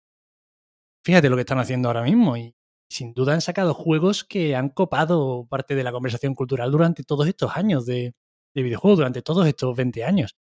[1.04, 2.36] fíjate lo que están haciendo ahora mismo.
[2.36, 2.54] Y
[2.92, 7.26] sin duda han sacado juegos que han copado parte de la conversación cultural durante todos
[7.26, 8.14] estos años de,
[8.54, 10.36] videojuegos, durante todos estos 20 años.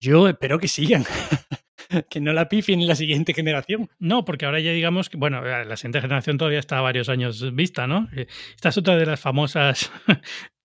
[0.00, 1.04] Yo espero que sigan.
[2.10, 3.90] que no la pifien en la siguiente generación.
[3.98, 7.54] No, porque ahora ya digamos que, bueno, la siguiente generación todavía está a varios años
[7.54, 8.08] vista, ¿no?
[8.16, 9.90] Eh, esta es otra de las famosas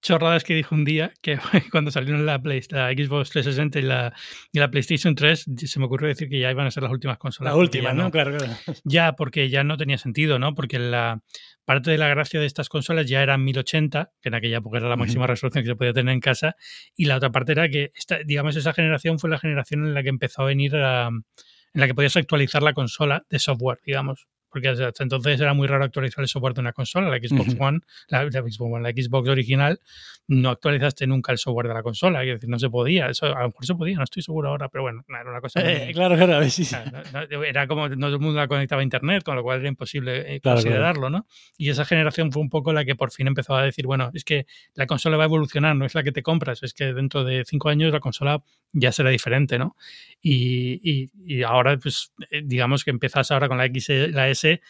[0.03, 1.39] chorradas que dijo un día que
[1.71, 4.13] cuando salieron la, Play, la Xbox 360 y la,
[4.51, 7.17] y la PlayStation 3, se me ocurrió decir que ya iban a ser las últimas
[7.17, 7.53] consolas.
[7.53, 8.11] La última, ¿no?
[8.11, 8.53] Claro, claro.
[8.83, 10.53] Ya, porque ya no tenía sentido, ¿no?
[10.53, 11.21] Porque la
[11.65, 14.89] parte de la gracia de estas consolas ya eran 1080, que en aquella época era
[14.89, 16.55] la máxima resolución que se podía tener en casa,
[16.95, 20.03] y la otra parte era que, esta, digamos, esa generación fue la generación en la
[20.03, 21.23] que empezó a venir a, en
[21.73, 25.83] la que podías actualizar la consola de software, digamos porque hasta entonces era muy raro
[25.83, 27.09] actualizar el software de una consola.
[27.09, 29.79] La Xbox One, la, Xbox One, la Xbox original,
[30.27, 32.23] no actualizaste nunca el software de la consola.
[32.23, 33.07] Es decir, no se podía.
[33.07, 35.59] Eso a lo mejor se podía, no estoy seguro ahora, pero bueno, era una cosa.
[35.59, 36.67] Eh, claro, claro, a ver si
[37.47, 40.35] Era como no todo el mundo la conectaba a internet, con lo cual era imposible
[40.35, 41.25] eh, considerarlo, ¿no?
[41.57, 44.23] Y esa generación fue un poco la que por fin empezó a decir, bueno, es
[44.23, 44.45] que
[44.75, 47.43] la consola va a evolucionar, no es la que te compras, es que dentro de
[47.43, 48.43] cinco años la consola
[48.73, 49.75] ya será diferente, ¿no?
[50.21, 54.61] Y, y, ahora, pues, eh, digamos que empiezas ahora con la X, la S,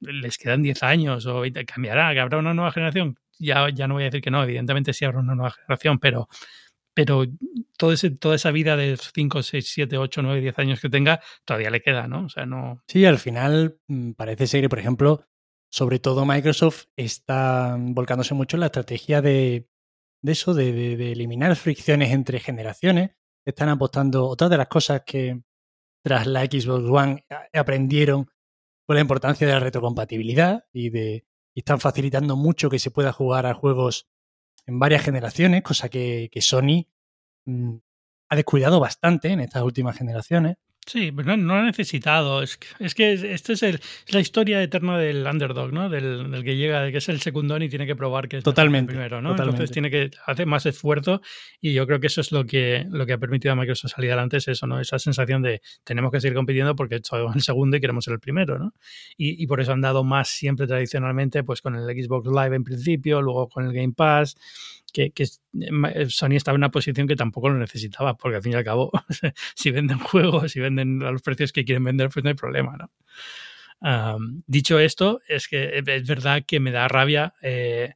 [0.00, 3.18] les quedan 10 años o cambiará, que habrá una nueva generación.
[3.38, 6.28] Ya, ya no voy a decir que no, evidentemente sí habrá una nueva generación, pero,
[6.94, 7.24] pero
[7.76, 11.20] todo ese, toda esa vida de 5, 6, 7, 8, 9, 10 años que tenga,
[11.44, 12.24] todavía le queda, ¿no?
[12.24, 12.82] O sea, no.
[12.88, 15.26] Sí, al final mm, parece ser que, por ejemplo,
[15.70, 19.68] sobre todo Microsoft está volcándose mucho en la estrategia de,
[20.22, 23.12] de eso, de, de, eliminar fricciones entre generaciones.
[23.44, 25.42] Están apostando, otra de las cosas que
[26.02, 28.30] tras la Xbox One aprendieron
[28.86, 31.24] fue la importancia de la retrocompatibilidad y de
[31.54, 34.08] y están facilitando mucho que se pueda jugar a juegos
[34.66, 36.86] en varias generaciones, cosa que, Sony
[37.44, 37.76] mm,
[38.28, 40.56] ha descuidado bastante en estas últimas generaciones.
[40.86, 42.42] Sí, pero no, lo ha necesitado.
[42.42, 45.88] Es, es que esta es, el, la historia eterna del underdog, ¿no?
[45.88, 48.92] Del, del, que llega, que es el secundón y tiene que probar que es totalmente,
[48.92, 49.30] el primero, ¿no?
[49.30, 51.20] Entonces tiene que hacer más esfuerzo
[51.60, 54.10] y yo creo que eso es lo que, lo que ha permitido a Microsoft salir
[54.10, 54.80] adelante, es eso, ¿no?
[54.80, 58.20] Esa sensación de tenemos que seguir compitiendo porque somos el segundo y queremos ser el
[58.20, 58.72] primero, ¿no?
[59.16, 62.64] Y, y por eso han dado más siempre tradicionalmente, pues con el Xbox Live en
[62.64, 64.34] principio, luego con el Game Pass,
[64.90, 68.56] que, eh, Sony estaba en una posición que tampoco lo necesitaba, porque al fin y
[68.56, 68.90] al cabo,
[69.54, 72.76] si venden juegos, si venden a los precios que quieren vender, pues no hay problema,
[72.76, 72.90] ¿no?
[74.46, 77.94] dicho esto, es que es verdad que me da rabia eh,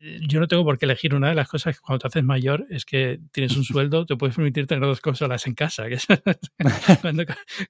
[0.00, 1.14] yo no tengo por qué elegir.
[1.14, 4.16] Una de las cosas que cuando te haces mayor es que tienes un sueldo, te
[4.16, 5.86] puedes permitir tener dos consolas en casa.
[7.02, 7.24] cuando,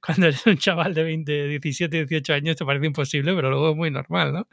[0.05, 3.76] cuando, eres un chaval de 20, 17, 18 años te parece imposible, pero luego es
[3.76, 4.49] muy normal, ¿no?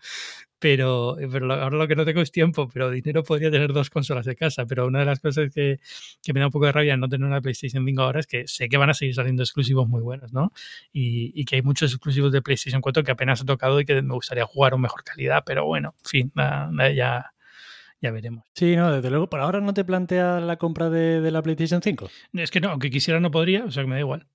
[0.57, 4.25] Pero, pero ahora lo que no tengo es tiempo, pero dinero podría tener dos consolas
[4.25, 4.65] de casa.
[4.65, 5.79] Pero una de las cosas que,
[6.23, 8.47] que me da un poco de rabia no tener una PlayStation 5 ahora es que
[8.47, 10.53] sé que van a seguir saliendo exclusivos muy buenos, ¿no?
[10.93, 14.01] Y, y que hay muchos exclusivos de PlayStation 4 que apenas he tocado y que
[14.01, 16.31] me gustaría jugar con mejor calidad, pero bueno, en fin,
[16.95, 17.34] ya
[18.01, 18.45] ya veremos.
[18.53, 22.09] Sí, no, desde luego, por ahora no te planteas la compra de, la PlayStation 5.
[22.33, 24.27] Es que no, aunque quisiera no podría, o sea que me da igual.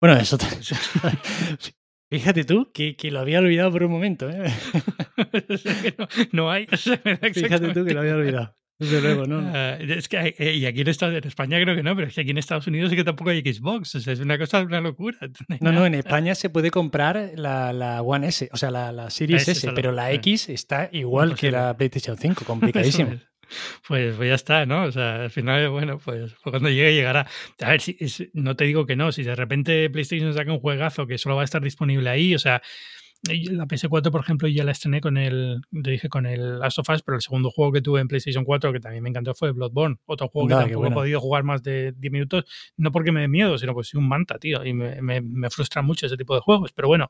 [0.00, 0.46] Bueno, eso te...
[2.08, 4.30] Fíjate tú que, que, lo había olvidado por un momento.
[4.30, 4.44] ¿eh?
[6.32, 6.66] no, hay.
[6.66, 8.56] Fíjate tú que lo había olvidado.
[8.78, 9.38] Desde luego, ¿no?
[9.54, 12.14] Ah, es que eh, y aquí en, Estados, en España creo que no, pero es
[12.14, 13.94] que aquí en Estados Unidos sí que tampoco hay Xbox.
[13.94, 15.18] O sea, es una cosa, una locura.
[15.60, 19.10] No, no, en España se puede comprar la, la One S, o sea, la, la
[19.10, 23.12] Series S, pero la X está igual que la PlayStation 5, complicadísimo.
[23.86, 24.84] Pues, pues, ya está, ¿no?
[24.84, 27.26] O sea, al final, bueno, pues, pues cuando llegue llegará.
[27.60, 27.96] A ver, si,
[28.34, 31.42] no te digo que no, si de repente PlayStation saca un juegazo que solo va
[31.42, 32.60] a estar disponible ahí, o sea,
[33.22, 36.88] la PS4, por ejemplo, ya la estrené con el, te dije, con el Last of
[36.90, 39.52] Us, pero el segundo juego que tuve en PlayStation 4, que también me encantó, fue
[39.52, 39.96] Bloodborne.
[40.06, 42.44] Otro juego que tampoco he podido jugar más de 10 minutos,
[42.76, 45.82] no porque me dé miedo, sino porque soy un manta, tío, y me, me, frustra
[45.82, 46.72] mucho ese tipo de juegos.
[46.72, 47.08] Pero bueno,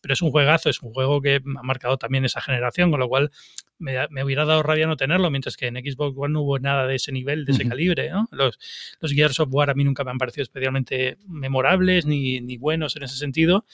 [0.00, 3.08] pero es un juegazo, es un juego que ha marcado también esa generación, con lo
[3.08, 3.30] cual
[3.78, 6.94] me, hubiera dado rabia no tenerlo, mientras que en Xbox One no hubo nada de
[6.94, 8.10] ese nivel, de ese calibre.
[8.10, 8.28] ¿no?
[8.30, 8.58] Los,
[9.00, 12.96] los Gears of War a mí nunca me han parecido especialmente memorables ni, ni buenos
[12.96, 13.64] en ese sentido.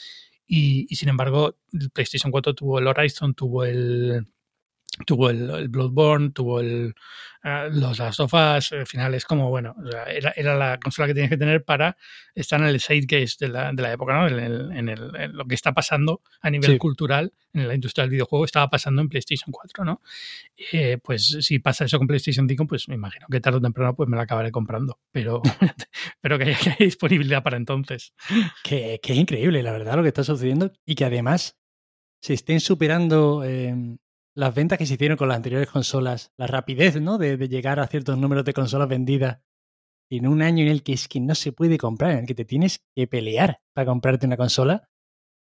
[0.49, 4.27] Y, y, sin embargo, el PlayStation 4 tuvo el Horizon, tuvo el,
[5.07, 6.95] tuvo el, Bloodborne, tuvo el,
[7.45, 9.75] uh, los Last of Us, al final es como, bueno,
[10.07, 11.97] era, era, la consola que tienes que tener para
[12.35, 14.29] estar en el case de la, de la época, ¿no?
[14.29, 16.79] En, el, en, el, en, lo que está pasando a nivel sí.
[16.79, 20.03] cultural en la industria del videojuego estaba pasando en PlayStation 4, ¿no?
[20.73, 23.95] Eh, pues si pasa eso con PlayStation 5, pues me imagino que tarde o temprano
[23.95, 25.43] pues me la acabaré comprando, pero,
[26.21, 28.13] pero que, haya, que haya disponibilidad para entonces.
[28.63, 31.59] Que, que, es increíble, la verdad, lo que está sucediendo y que además
[32.21, 33.45] se estén superando...
[33.45, 33.97] Eh
[34.39, 37.19] las ventas que se hicieron con las anteriores consolas, la rapidez ¿no?
[37.19, 39.41] de, llegar a ciertos números de consolas vendidas
[40.11, 42.37] en un año en el que es que no se puede comprar, en el que
[42.37, 44.89] te tienes que pelear para comprarte una consola,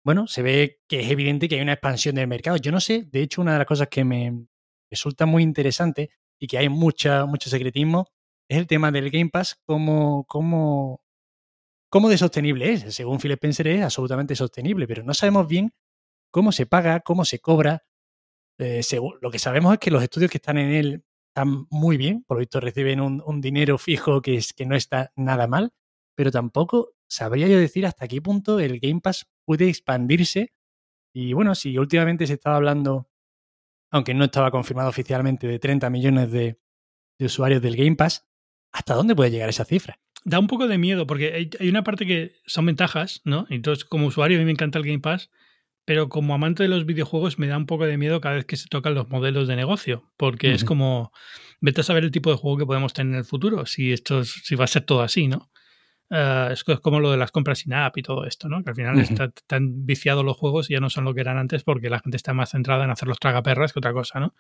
[0.04, 2.56] bueno, se ve que es evidente que hay una expansión del mercado.
[2.56, 4.46] Yo no sé, de hecho, una de las cosas que me
[4.90, 8.08] resulta muy interesante y que hay mucha, mucho secretismo
[8.48, 11.02] es el tema del Game Pass, cómo, cómo,
[11.88, 12.96] cómo de sostenible es.
[12.96, 15.72] Según Phil Spencer es absolutamente sostenible, pero no sabemos bien
[16.32, 17.84] cómo se paga, cómo se cobra,
[18.58, 21.96] eh, según, lo que sabemos es que los estudios que están en él están muy
[21.96, 25.72] bien, por lo visto reciben un, dinero fijo que, es, que no está nada mal,
[26.16, 30.52] pero tampoco sabría yo decir hasta qué punto el Game Pass puede expandirse.
[31.14, 33.08] Y bueno, si últimamente se estaba hablando,
[33.92, 36.60] aunque no estaba confirmado oficialmente, de 30 millones de,
[37.18, 38.26] de usuarios del Game Pass,
[38.72, 40.00] ¿hasta dónde puede llegar esa cifra?
[40.24, 43.46] Da un poco de miedo, porque hay, hay una parte que son ventajas, ¿no?
[43.48, 45.30] Entonces, como usuario, a mí me encanta el Game Pass,
[45.88, 48.58] pero como amante de los videojuegos me da un poco de miedo cada vez que
[48.58, 50.54] se tocan los modelos de negocio, porque uh -huh.
[50.56, 51.12] es como,
[51.62, 54.20] vete a saber el tipo de juego que podemos tener en el futuro, si esto
[54.20, 55.48] es, si va a ser todo así, ¿no?
[56.10, 58.64] Uh, es, como lo de las compras sin app y todo esto, ¿no?
[58.64, 59.10] Que al final uh -huh.
[59.10, 62.00] está, están viciados los juegos y ya no son lo que eran antes porque la
[62.00, 64.34] gente está más centrada en hacer los tragaperras que otra cosa, ¿no?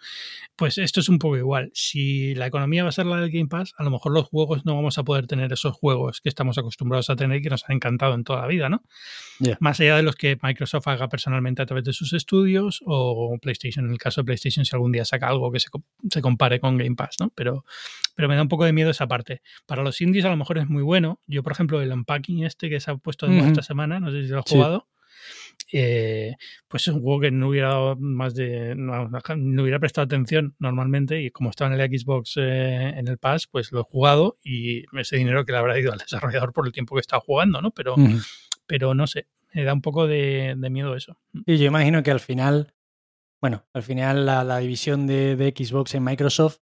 [0.56, 1.70] Pues esto es un poco igual.
[1.74, 4.64] Si la economía va a ser la del Game Pass, a lo mejor los juegos
[4.64, 7.64] no vamos a poder tener esos juegos que estamos acostumbrados a tener y que nos
[7.68, 8.82] han encantado en toda la vida, ¿no?
[9.38, 9.58] Yeah.
[9.60, 13.84] Más allá de los que Microsoft haga personalmente a través de sus estudios o PlayStation,
[13.84, 15.68] en el caso de PlayStation, si algún día saca algo que se,
[16.10, 17.30] se compare con Game Pass, ¿no?
[17.34, 17.64] Pero,
[18.18, 19.42] pero me da un poco de miedo esa parte.
[19.64, 21.20] Para los indies a lo mejor es muy bueno.
[21.28, 23.50] Yo, por ejemplo, el unpacking este que se ha puesto de moda uh -huh.
[23.52, 24.56] esta semana, no sé si lo has sí.
[24.56, 24.88] jugado.
[25.72, 26.34] Eh,
[26.66, 30.56] pues es un juego que no hubiera dado más de no, no, hubiera prestado atención
[30.58, 34.36] normalmente y como estaba en el Xbox eh, en el Pass pues lo he jugado
[34.42, 37.60] y ese dinero que le habrá ido al desarrollador por el tiempo que estaba jugando
[37.60, 38.26] no pero uh -huh.
[38.66, 42.12] pero no sé me da un poco de, de, miedo eso y yo imagino que
[42.12, 42.72] al final
[43.40, 46.60] bueno al final la, la división de, de, Xbox en Microsoft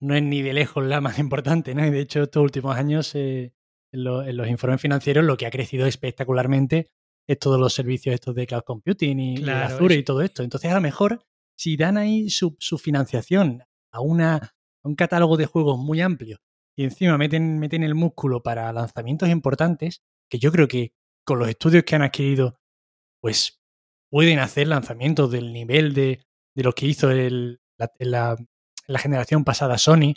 [0.00, 3.14] no es ni de lejos la más importante no y de hecho estos últimos años
[3.14, 3.52] eh,
[3.92, 6.90] en, lo, en, los informes financieros lo que ha crecido espectacularmente
[7.30, 10.00] es todos los servicios estos de cloud computing y, claro, y Azure es...
[10.00, 10.42] y todo esto.
[10.42, 11.24] Entonces, a lo mejor,
[11.56, 16.38] si dan ahí su, su financiación a, una, a, un catálogo de juegos muy amplio
[16.76, 20.92] y encima meten, meten el músculo para lanzamientos importantes, que yo creo que
[21.24, 22.58] con los estudios que han adquirido,
[23.20, 23.60] pues
[24.10, 26.24] pueden hacer lanzamientos del nivel de,
[26.56, 28.36] de lo que hizo el, la, la,
[28.90, 30.14] la generación pasada Sony,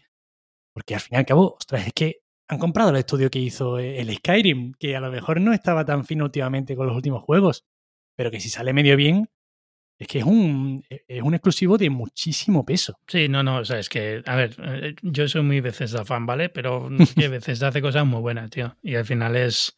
[0.73, 3.79] porque al fin y al cabo, ostras, es que han comprado el estudio que hizo
[3.79, 7.65] el Skyrim, que a lo mejor no estaba tan fino últimamente con los últimos juegos,
[8.15, 9.29] pero que si sale medio bien,
[9.97, 12.99] es que es un, es un exclusivo de muchísimo peso.
[13.07, 16.25] Sí, no, no, o sea, es que, a ver, eh, yo soy muy Bethesda fan,
[16.25, 16.49] ¿vale?
[16.49, 18.75] Pero que Bethesda hace cosas muy buenas, tío.
[18.81, 19.77] Y al final es,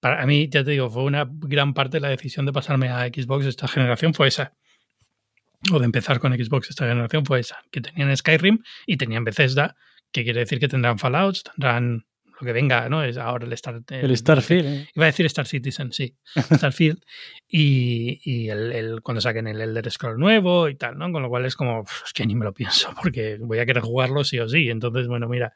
[0.00, 3.06] para mí, ya te digo, fue una gran parte de la decisión de pasarme a
[3.06, 4.54] Xbox esta generación fue esa.
[5.72, 9.76] O de empezar con Xbox esta generación fue esa, que tenían Skyrim y tenían Bethesda,
[10.12, 12.06] que quiere decir que tendrán Fallouts, tendrán
[12.40, 13.02] lo que venga, ¿no?
[13.02, 14.66] Es ahora el, Star, el, el Starfield.
[14.66, 14.88] ¿eh?
[14.94, 16.16] Iba a decir Star Citizen, sí.
[16.36, 17.02] Starfield.
[17.48, 21.10] y, y el, el, cuando saquen el Elder Scroll nuevo y tal, ¿no?
[21.10, 23.82] Con lo cual es como, es que ni me lo pienso, porque voy a querer
[23.82, 24.68] jugarlo sí o sí.
[24.70, 25.54] Entonces, bueno, mira.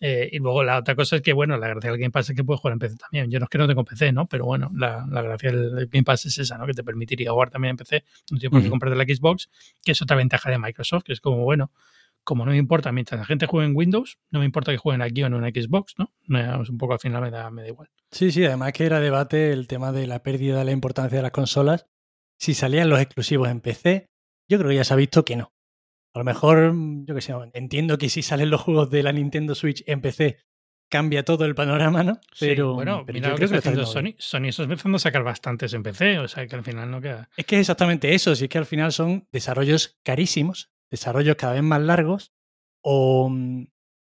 [0.00, 2.36] Eh, y luego la otra cosa es que, bueno, la gracia del Game Pass es
[2.36, 3.30] que puedes jugar en PC también.
[3.30, 4.26] Yo no es que no tengo PC, ¿no?
[4.26, 6.66] Pero bueno, la, la gracia del Game Pass es esa, ¿no?
[6.66, 8.04] Que te permitiría jugar también en PC.
[8.30, 9.50] No tienes por qué comprarte la Xbox,
[9.84, 11.72] que es otra ventaja de Microsoft, que es como, bueno,
[12.24, 15.02] como no me importa, mientras la gente juegue en Windows, no me importa que jueguen
[15.02, 16.12] aquí o en una Xbox, ¿no?
[16.28, 17.88] un poco al final me da, me da igual.
[18.10, 21.22] Sí, sí, además que era debate el tema de la pérdida de la importancia de
[21.22, 21.86] las consolas.
[22.38, 24.06] Si salían los exclusivos en PC,
[24.48, 25.52] yo creo que ya se ha visto que no.
[26.14, 29.54] A lo mejor, yo qué sé, entiendo que si salen los juegos de la Nintendo
[29.54, 30.38] Switch en PC,
[30.88, 32.20] cambia todo el panorama, ¿no?
[32.38, 34.14] Pero, sí, bueno, pero mira yo creo que, está Sony.
[34.18, 37.28] Sony está empezando a sacar bastantes en PC, o sea que al final no queda.
[37.36, 41.54] Es que es exactamente eso, si es que al final son desarrollos carísimos desarrollos cada
[41.54, 42.32] vez más largos
[42.82, 43.30] o,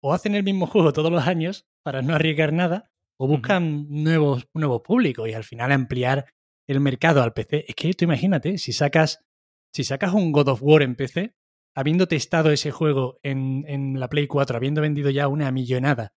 [0.03, 3.83] o, hacen el mismo juego todos los años para no arriesgar nada o buscan uh
[3.83, 3.87] -huh.
[3.89, 6.27] nuevos, nuevos públicos y al final ampliar
[6.68, 7.64] el mercado al PC.
[7.68, 9.25] Es que tú imagínate, si sacas,
[9.73, 11.35] si sacas un God of War en PC,
[11.75, 16.14] habiendo testado ese juego en, en la Play 4, habiendo vendido ya una millonada,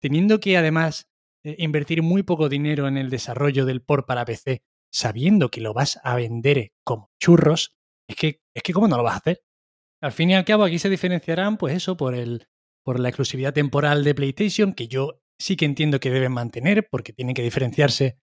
[0.00, 1.08] teniendo que además
[1.44, 4.62] eh, invertir muy poco dinero en el desarrollo del port para PC,
[4.92, 7.74] sabiendo que lo vas a vender como churros,
[8.08, 9.42] es que, es que ¿cómo no lo vas a hacer?
[10.00, 12.46] Al fin y al cabo, aquí se diferenciarán, pues eso, por, el,
[12.84, 17.12] por la exclusividad temporal de PlayStation, que yo sí que entiendo que deben mantener, porque
[17.12, 18.18] tienen que diferenciarse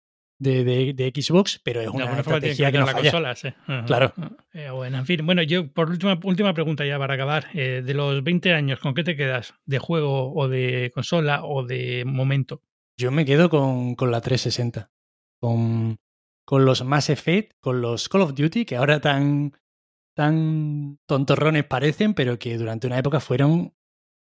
[0.41, 3.49] de, de, Xbox, pero es una estrategia que, no la consola, sí.
[3.85, 4.11] Claro.
[4.53, 7.47] Eh, bueno, en fin, bueno, yo por última, última pregunta ya para acabar.
[7.53, 9.53] Eh, de los 20 años, ¿con qué te quedas?
[9.65, 12.63] ¿De juego o de consola o de momento?
[12.97, 14.89] Yo me quedo con, con la 360.
[15.39, 15.99] Con,
[16.43, 19.53] con los Mass Effect, con los Call of Duty, que ahora tan,
[20.15, 23.73] tan tontorrones parecen, pero que durante una época fueron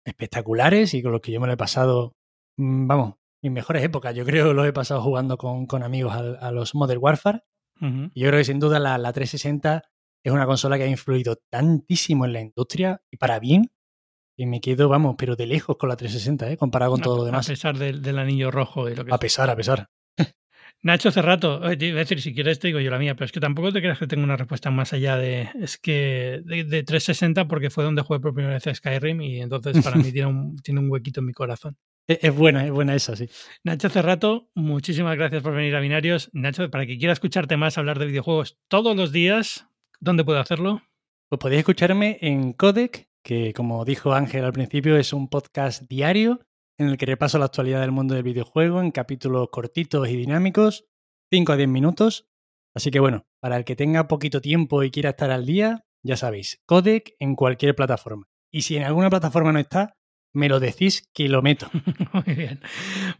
[0.04, 2.16] espectaculares y con los que yo me lo he pasado,
[2.56, 4.14] mm, vamos, mis mejores épocas.
[4.14, 7.42] Yo creo que los he pasado jugando con, con amigos a, los Modern Warfare.
[7.78, 9.82] Y yo creo que sin duda la, la, 360
[10.24, 13.70] es una consola que ha influido tantísimo en la industria y para bien.
[14.38, 16.56] Y me quedo, vamos, pero de lejos con la 360, ¿eh?
[16.56, 17.46] comparado con todo lo demás.
[17.48, 19.90] A pesar del, del anillo rojo y lo que A pesar, a pesar.
[20.82, 23.72] Nacho Cerrato, es decir, si quieres te digo yo la mía, pero es que tampoco
[23.72, 25.48] te creas que tengo una respuesta más allá de.
[25.60, 29.82] Es que de, 360 porque fue donde jugué por primera vez a Skyrim y entonces
[29.82, 31.76] para mí tiene un, tiene un huequito en mi corazón.
[32.06, 33.28] Es, buena, es buena esa, sí.
[33.64, 36.30] Nacho Cerrato, muchísimas gracias por venir a Binarios.
[36.32, 39.66] Nacho, para que quiera escucharte más hablar de videojuegos todos los días,
[39.98, 40.82] ¿dónde puedo hacerlo?
[41.28, 46.46] Pues podéis escucharme en Codec, que como dijo Ángel al principio, es un podcast diario
[46.78, 50.86] en el que repaso la actualidad del mundo del videojuego en capítulos cortitos y dinámicos,
[51.30, 52.28] 5 a 10 minutos.
[52.74, 56.16] Así que bueno, para el que tenga poquito tiempo y quiera estar al día, ya
[56.16, 58.26] sabéis, codec en cualquier plataforma.
[58.50, 59.96] Y si en alguna plataforma no está,
[60.32, 61.70] me lo decís que lo meto.
[62.12, 62.60] Muy bien.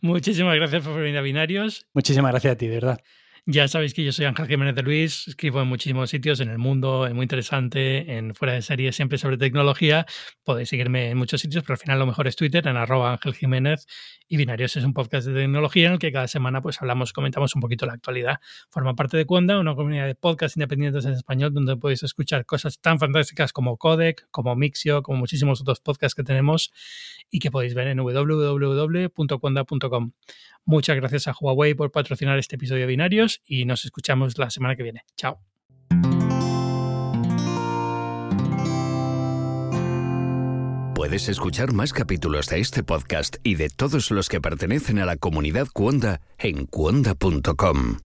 [0.02, 1.86] Muchísimas gracias por venir a Binarios.
[1.94, 3.00] Muchísimas gracias a ti, de verdad.
[3.48, 6.58] Ya sabéis que yo soy Ángel Jiménez de Luis, escribo en muchísimos sitios en el
[6.58, 10.04] mundo, en muy interesante, en fuera de serie, siempre sobre tecnología.
[10.42, 13.86] Podéis seguirme en muchos sitios, pero al final lo mejor es Twitter, en arroba Jiménez.
[14.26, 17.54] Y Binarios es un podcast de tecnología en el que cada semana pues hablamos, comentamos
[17.54, 18.40] un poquito la actualidad.
[18.68, 22.80] Forma parte de Cuanda, una comunidad de podcasts independientes en español donde podéis escuchar cosas
[22.80, 26.72] tan fantásticas como Codec, como Mixio, como muchísimos otros podcasts que tenemos
[27.30, 30.12] y que podéis ver en www.cuanda.com.
[30.66, 34.74] Muchas gracias a Huawei por patrocinar este episodio de Binarios y nos escuchamos la semana
[34.76, 35.04] que viene.
[35.16, 35.40] Chao.
[40.96, 45.16] Puedes escuchar más capítulos de este podcast y de todos los que pertenecen a la
[45.16, 47.98] comunidad Cuonda en cuonda.com.